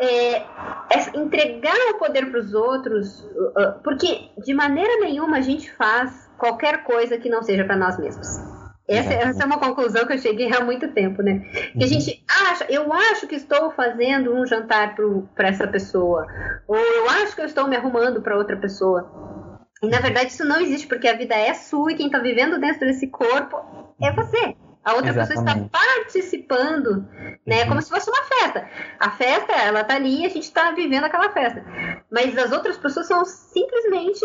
é, 0.00 0.36
é 0.38 0.44
entregar 1.14 1.76
o 1.94 1.98
poder 1.98 2.30
para 2.30 2.40
os 2.40 2.52
outros, 2.52 3.20
uh, 3.20 3.60
uh, 3.60 3.82
porque 3.84 4.30
de 4.44 4.52
maneira 4.52 5.00
nenhuma 5.00 5.38
a 5.38 5.40
gente 5.40 5.70
faz 5.72 6.28
qualquer 6.36 6.82
coisa 6.82 7.16
que 7.16 7.30
não 7.30 7.42
seja 7.42 7.64
para 7.64 7.76
nós 7.76 7.96
mesmos. 7.98 8.26
Essa, 8.86 9.14
essa, 9.14 9.42
é 9.42 9.46
uma 9.46 9.58
conclusão 9.58 10.06
que 10.06 10.12
eu 10.12 10.18
cheguei 10.18 10.52
há 10.52 10.62
muito 10.62 10.88
tempo, 10.92 11.22
né? 11.22 11.38
Que 11.72 11.78
uhum. 11.78 11.84
a 11.84 11.86
gente 11.86 12.22
acha, 12.28 12.66
eu 12.68 12.92
acho 12.92 13.26
que 13.26 13.34
estou 13.34 13.70
fazendo 13.70 14.34
um 14.34 14.46
jantar 14.46 14.94
para 15.34 15.48
essa 15.48 15.66
pessoa, 15.66 16.26
ou 16.68 16.76
eu 16.76 17.08
acho 17.08 17.34
que 17.34 17.40
eu 17.40 17.46
estou 17.46 17.66
me 17.66 17.76
arrumando 17.76 18.20
para 18.20 18.36
outra 18.36 18.56
pessoa. 18.58 19.10
E 19.82 19.88
na 19.88 20.00
verdade 20.00 20.30
isso 20.30 20.44
não 20.44 20.60
existe, 20.60 20.86
porque 20.86 21.08
a 21.08 21.16
vida 21.16 21.34
é 21.34 21.54
sua 21.54 21.92
e 21.92 21.94
quem 21.94 22.06
está 22.06 22.18
vivendo 22.18 22.60
dentro 22.60 22.80
desse 22.80 23.06
corpo 23.06 23.56
é 24.02 24.12
você. 24.12 24.54
A 24.84 24.92
outra 24.92 25.10
Exatamente. 25.10 25.44
pessoa 25.44 25.66
está 25.66 25.78
participando, 25.78 27.08
né? 27.46 27.62
Uhum. 27.62 27.68
Como 27.68 27.82
se 27.82 27.88
fosse 27.88 28.10
uma 28.10 28.22
festa. 28.22 28.68
A 29.00 29.10
festa, 29.10 29.52
ela 29.52 29.82
tá 29.82 29.94
ali 29.94 30.20
e 30.20 30.26
a 30.26 30.28
gente 30.28 30.42
está 30.42 30.72
vivendo 30.72 31.04
aquela 31.04 31.30
festa. 31.30 31.64
Mas 32.12 32.36
as 32.36 32.52
outras 32.52 32.76
pessoas 32.76 33.06
são 33.06 33.24
simplesmente 33.24 34.22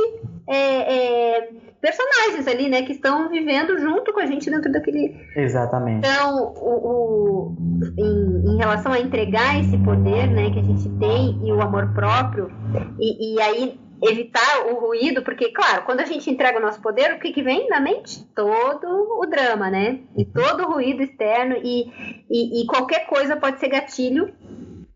é, 0.50 1.38
é, 1.38 1.50
personagens 1.82 2.48
ali, 2.48 2.70
né? 2.70 2.84
Que 2.84 2.94
estão 2.94 3.30
vivendo 3.30 3.78
junto 3.80 4.14
com 4.14 4.20
a 4.20 4.26
gente 4.26 4.50
dentro 4.50 4.72
daquele. 4.72 5.16
Exatamente. 5.36 6.08
Então, 6.08 6.54
o, 6.58 6.88
o 6.88 7.56
em, 7.98 8.54
em, 8.54 8.58
relação 8.58 8.92
a 8.92 9.00
entregar 9.00 9.60
esse 9.60 9.78
poder, 9.78 10.28
né, 10.28 10.52
que 10.52 10.60
a 10.60 10.64
gente 10.64 10.90
tem 11.00 11.40
e 11.44 11.52
o 11.52 11.62
amor 11.62 11.94
próprio, 11.94 12.52
e, 13.00 13.36
e 13.36 13.42
aí 13.42 13.80
evitar 14.02 14.66
o 14.72 14.80
ruído, 14.80 15.24
porque, 15.24 15.52
claro, 15.52 15.84
quando 15.86 16.00
a 16.00 16.06
gente 16.06 16.30
entrega 16.30 16.58
o 16.58 16.62
nosso 16.62 16.82
poder, 16.82 17.14
o 17.14 17.20
que, 17.20 17.32
que 17.32 17.44
vem 17.44 17.68
na 17.70 17.80
mente? 17.80 18.26
Todo 18.34 18.88
o 18.88 19.26
drama, 19.26 19.70
né? 19.70 20.00
E 20.16 20.24
todo 20.26 20.64
o 20.64 20.74
ruído 20.74 21.04
externo, 21.04 21.56
e, 21.62 21.92
e, 22.30 22.62
e 22.62 22.66
qualquer 22.66 23.08
coisa 23.08 23.36
pode 23.36 23.60
ser 23.60 23.70
gatilho 23.70 24.34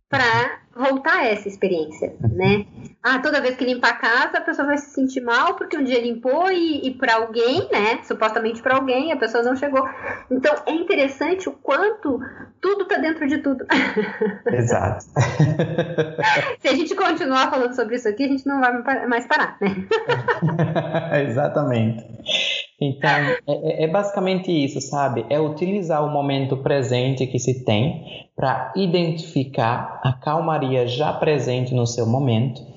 para 0.09 0.61
voltar 0.75 1.19
a 1.19 1.27
essa 1.27 1.47
experiência, 1.47 2.15
né? 2.21 2.65
Ah, 3.03 3.19
toda 3.19 3.41
vez 3.41 3.57
que 3.57 3.65
limpa 3.65 3.89
a 3.89 3.95
casa, 3.95 4.37
a 4.37 4.41
pessoa 4.41 4.65
vai 4.65 4.77
se 4.77 4.91
sentir 4.91 5.19
mal 5.19 5.55
porque 5.55 5.77
um 5.77 5.83
dia 5.83 6.01
limpou 6.01 6.49
e, 6.49 6.87
e 6.87 6.91
para 6.91 7.15
alguém, 7.15 7.67
né? 7.69 7.99
Supostamente 8.03 8.61
para 8.61 8.77
alguém, 8.77 9.11
a 9.11 9.17
pessoa 9.17 9.43
não 9.43 9.57
chegou. 9.57 9.85
Então 10.31 10.55
é 10.65 10.71
interessante 10.71 11.49
o 11.49 11.51
quanto 11.51 12.21
tudo 12.61 12.85
tá 12.85 12.97
dentro 12.99 13.27
de 13.27 13.39
tudo. 13.39 13.65
Exato. 14.47 15.03
se 16.61 16.67
a 16.69 16.73
gente 16.73 16.95
continuar 16.95 17.49
falando 17.49 17.75
sobre 17.75 17.97
isso 17.97 18.07
aqui, 18.07 18.23
a 18.23 18.29
gente 18.29 18.47
não 18.47 18.61
vai 18.61 19.05
mais 19.05 19.27
parar, 19.27 19.57
né? 19.59 19.75
Exatamente. 21.27 22.05
Então, 22.79 23.09
é, 23.09 23.37
é, 23.47 23.83
é, 23.83 23.87
basicamente 23.87 24.49
isso, 24.49 24.79
sabe? 24.79 25.25
É 25.29 25.41
utilizar 25.41 26.05
o 26.05 26.09
momento 26.09 26.55
presente 26.55 27.27
que 27.27 27.37
se 27.37 27.65
tem 27.65 28.29
para 28.33 28.71
identificar 28.77 29.99
a 30.01 30.13
calmaria 30.13 30.87
já 30.87 31.11
presente 31.11 31.75
no 31.75 31.85
seu 31.85 32.05
momento 32.05 32.72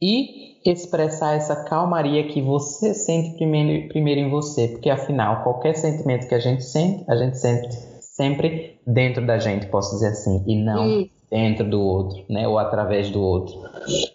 e 0.00 0.50
expressar 0.64 1.36
essa 1.36 1.56
calmaria 1.64 2.26
que 2.28 2.42
você 2.42 2.94
sente 2.94 3.36
primeiro, 3.36 3.88
primeiro 3.88 4.20
em 4.20 4.30
você, 4.30 4.68
porque 4.68 4.90
afinal, 4.90 5.42
qualquer 5.42 5.74
sentimento 5.74 6.28
que 6.28 6.34
a 6.34 6.40
gente 6.40 6.64
sente, 6.64 7.04
a 7.08 7.16
gente 7.16 7.38
sente 7.38 7.68
sempre 8.00 8.78
dentro 8.86 9.26
da 9.26 9.38
gente, 9.38 9.66
posso 9.66 9.94
dizer 9.94 10.08
assim, 10.08 10.44
e 10.46 10.56
não 10.56 11.00
isso. 11.00 11.10
dentro 11.30 11.68
do 11.68 11.80
outro, 11.80 12.24
né? 12.28 12.46
Ou 12.46 12.58
através 12.58 13.10
do 13.10 13.20
outro. 13.20 13.56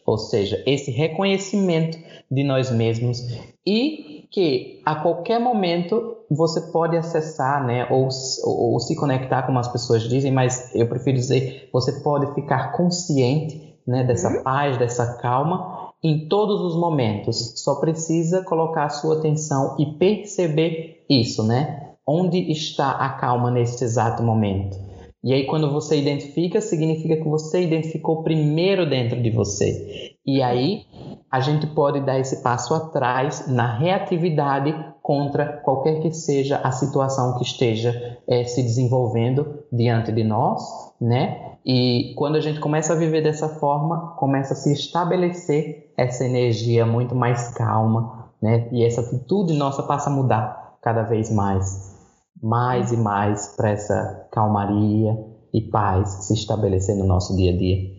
Ou 0.06 0.18
seja, 0.18 0.62
esse 0.66 0.92
reconhecimento 0.92 1.98
de 2.30 2.44
nós 2.44 2.72
mesmos 2.72 3.20
e 3.66 4.28
que 4.32 4.82
a 4.86 4.96
qualquer 4.96 5.40
momento 5.40 6.18
você 6.30 6.60
pode 6.72 6.98
acessar, 6.98 7.66
né, 7.66 7.88
ou, 7.90 8.10
ou, 8.44 8.74
ou, 8.74 8.80
se 8.80 8.96
conectar, 8.96 9.44
como 9.44 9.60
as 9.60 9.68
pessoas 9.68 10.04
dizem, 10.04 10.32
mas 10.32 10.74
eu 10.76 10.88
prefiro 10.88 11.16
dizer, 11.16 11.70
você 11.72 12.02
pode 12.02 12.34
ficar 12.34 12.74
consciente, 12.74 13.76
né, 13.88 14.04
dessa 14.04 14.30
uhum. 14.30 14.44
paz, 14.44 14.78
dessa 14.78 15.18
calma 15.18 15.75
em 16.06 16.28
todos 16.28 16.62
os 16.62 16.76
momentos. 16.76 17.54
Só 17.56 17.80
precisa 17.80 18.44
colocar 18.44 18.86
a 18.86 18.90
sua 18.90 19.18
atenção 19.18 19.76
e 19.80 19.88
perceber 19.88 21.04
isso, 21.10 21.44
né? 21.44 21.94
Onde 22.08 22.52
está 22.52 22.92
a 22.92 23.10
calma 23.10 23.50
nesse 23.50 23.84
exato 23.84 24.22
momento? 24.22 24.78
E 25.24 25.34
aí, 25.34 25.48
quando 25.48 25.72
você 25.72 26.00
identifica, 26.00 26.62
significa 26.62 27.18
que 27.18 27.28
você 27.28 27.64
identificou 27.64 28.22
primeiro 28.22 28.88
dentro 28.88 29.20
de 29.20 29.32
você. 29.32 30.16
E 30.24 30.44
aí, 30.44 30.84
a 31.32 31.40
gente 31.40 31.66
pode 31.66 32.00
dar 32.02 32.20
esse 32.20 32.44
passo 32.44 32.76
atrás 32.76 33.48
na 33.48 33.76
reatividade 33.76 34.76
contra 35.02 35.48
qualquer 35.64 36.00
que 36.02 36.12
seja 36.12 36.58
a 36.58 36.72
situação 36.72 37.40
que 37.40 37.44
esteja 37.44 38.20
é, 38.28 38.44
se 38.44 38.62
desenvolvendo 38.62 39.64
diante 39.74 40.12
de 40.12 40.24
nós, 40.24 40.85
né? 41.00 41.58
E 41.66 42.14
quando 42.16 42.36
a 42.36 42.40
gente 42.40 42.60
começa 42.60 42.94
a 42.94 42.96
viver 42.96 43.22
dessa 43.22 43.50
forma, 43.50 44.16
começa 44.18 44.54
a 44.54 44.58
se 44.58 44.72
estabelecer 44.72 45.92
essa 45.98 46.24
energia 46.26 46.86
muito 46.86 47.16
mais 47.16 47.54
calma, 47.54 48.30
né? 48.42 48.70
E 48.72 48.84
essa 48.86 49.02
atitude 49.02 49.54
nossa 49.54 49.84
passa 49.84 50.10
a 50.10 50.14
mudar 50.14 50.78
cada 50.82 51.04
vez 51.04 51.32
mais, 51.32 51.96
mais 52.42 52.92
e 52.92 52.98
mais 52.98 53.56
para 53.56 53.72
essa 53.72 54.28
calmaria 54.32 55.18
e 55.54 55.62
paz 55.62 56.26
se 56.26 56.34
estabelecer 56.34 56.96
no 56.96 57.06
nosso 57.06 57.36
dia 57.36 57.52
a 57.52 57.58
dia. 57.58 57.96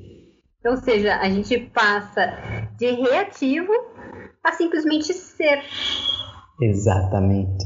Ou 0.66 0.76
seja, 0.76 1.16
a 1.16 1.28
gente 1.30 1.58
passa 1.58 2.32
de 2.76 2.90
reativo 2.90 3.72
a 4.44 4.52
simplesmente 4.52 5.12
ser. 5.12 5.62
Exatamente. 6.60 7.64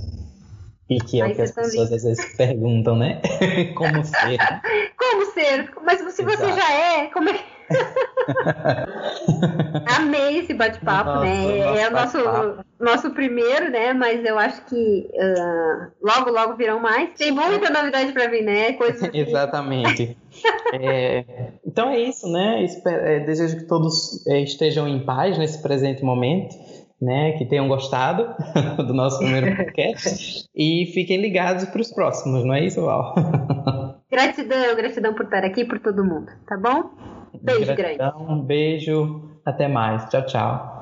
E 0.88 0.98
que 0.98 1.20
é 1.20 1.24
Mas 1.24 1.32
o 1.32 1.36
que 1.36 1.42
as 1.42 1.52
pessoas 1.52 1.92
às 1.92 2.02
vezes 2.02 2.36
perguntam, 2.36 2.96
né? 2.96 3.22
como 3.76 4.04
ser? 4.04 4.38
Ser? 5.50 5.68
Mas 5.84 5.98
se 5.98 6.04
você 6.04 6.22
Exato. 6.22 6.60
já 6.60 6.72
é, 6.72 7.06
como 7.08 7.28
é 7.28 7.34
que. 7.34 7.44
Amei 9.96 10.38
esse 10.38 10.54
bate-papo, 10.54 11.20
né? 11.20 11.80
É 11.80 11.88
o 11.88 11.92
nosso, 11.92 12.18
nosso 12.78 13.10
primeiro, 13.10 13.70
né? 13.70 13.92
Mas 13.92 14.24
eu 14.24 14.38
acho 14.38 14.64
que 14.66 15.08
uh, 15.12 15.90
logo, 16.02 16.30
logo 16.30 16.56
virão 16.56 16.80
mais. 16.80 17.12
Tem 17.14 17.30
muita 17.30 17.70
novidade 17.70 18.12
para 18.12 18.28
vir, 18.28 18.42
né? 18.42 18.72
Coisas 18.74 19.02
assim. 19.02 19.18
Exatamente. 19.18 20.16
é, 20.74 21.24
então 21.66 21.90
é 21.90 21.98
isso, 22.00 22.30
né? 22.30 22.62
Espero, 22.64 23.06
é, 23.06 23.20
desejo 23.20 23.58
que 23.58 23.66
todos 23.66 24.26
é, 24.26 24.40
estejam 24.40 24.88
em 24.88 25.04
paz 25.04 25.38
nesse 25.38 25.62
presente 25.62 26.02
momento. 26.04 26.54
Né, 27.02 27.32
que 27.38 27.46
tenham 27.46 27.66
gostado 27.66 28.28
do 28.76 28.92
nosso 28.92 29.20
primeiro 29.20 29.56
podcast 29.56 30.44
e 30.54 30.84
fiquem 30.92 31.18
ligados 31.18 31.64
para 31.64 31.80
os 31.80 31.90
próximos, 31.90 32.44
não 32.44 32.52
é 32.52 32.66
isso, 32.66 32.82
Val? 32.82 33.14
Gratidão, 34.10 34.74
gratidão 34.76 35.14
por 35.14 35.24
estar 35.24 35.44
aqui, 35.44 35.64
por 35.64 35.78
todo 35.78 36.04
mundo, 36.04 36.32
tá 36.46 36.56
bom? 36.56 36.90
Beijo 37.40 37.74
Gratidão, 37.74 38.10
grande. 38.10 38.32
Um 38.32 38.42
beijo, 38.42 39.38
até 39.44 39.68
mais. 39.68 40.08
Tchau, 40.10 40.26
tchau. 40.26 40.79